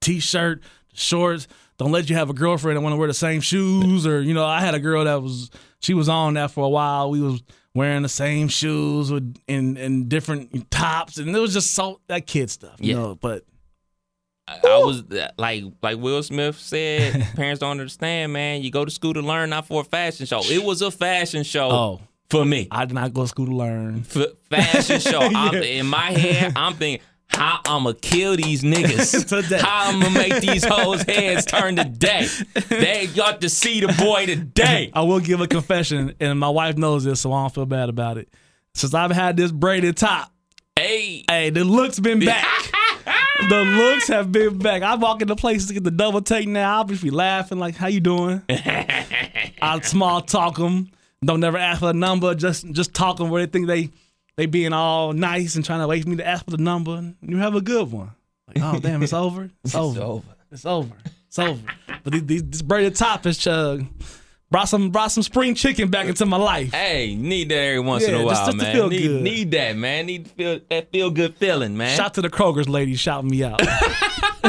[0.00, 1.46] t-shirt, the shorts.
[1.78, 4.34] Don't let you have a girlfriend that want to wear the same shoes, or you
[4.34, 7.10] know, I had a girl that was she was on that for a while.
[7.10, 7.42] We was
[7.74, 12.26] wearing the same shoes with in in different tops, and it was just so that
[12.26, 12.94] kid stuff, you Yeah.
[13.00, 13.14] know.
[13.14, 13.44] But
[14.64, 15.04] I was
[15.38, 18.62] like like Will Smith said, parents don't understand, man.
[18.62, 20.40] You go to school to learn, not for a fashion show.
[20.44, 22.68] It was a fashion show oh, for me.
[22.70, 24.04] I did not go to school to learn.
[24.14, 25.20] F- fashion show.
[25.34, 29.28] I'm, in my head, I'm thinking how I'ma kill these niggas.
[29.42, 29.58] Today.
[29.58, 32.26] How I'ma make these hoes' heads turn today.
[32.68, 34.90] They got to see the boy today.
[34.92, 37.88] I will give a confession, and my wife knows this, so I don't feel bad
[37.88, 38.28] about it.
[38.74, 40.32] Since I've had this braided top,
[40.76, 42.59] Hey, Hey, the looks been back.
[43.48, 44.82] The looks have been back.
[44.82, 46.78] I walk into places to get the double take now.
[46.78, 50.90] I'll just be laughing like, "How you doing?" I small talk them.
[51.24, 52.34] Don't never ask for a number.
[52.34, 53.90] Just just talk them where they think they
[54.36, 56.96] they being all nice and trying to wait for me to ask for the number.
[56.96, 58.10] And you have a good one.
[58.48, 59.50] Like, oh damn, it's over.
[59.64, 60.00] It's over.
[60.00, 60.36] over.
[60.50, 60.96] It's over.
[61.26, 61.60] It's over.
[62.02, 63.80] But these, these, this braided top is uh,
[64.50, 66.72] brought some brought some spring chicken back into my life.
[66.72, 68.74] Hey, need that every once in a while, just to man.
[68.74, 69.22] feel need, good.
[69.22, 70.06] need that, man.
[70.06, 71.96] Need to feel that feel good feeling, man.
[71.96, 73.60] Shout to the Kroger's lady shouting me out.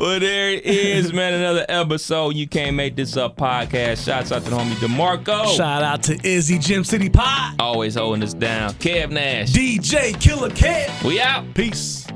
[0.00, 1.34] well, there it is, man.
[1.34, 2.34] Another episode.
[2.34, 4.04] You can't make this up podcast.
[4.04, 5.56] Shouts out to the homie DeMarco.
[5.56, 7.54] Shout out to Izzy Gym City Pie.
[7.58, 8.72] Always holding us down.
[8.74, 9.52] Kev Nash.
[9.52, 10.90] DJ Killer Cat.
[11.04, 11.54] we out.
[11.54, 12.06] Peace.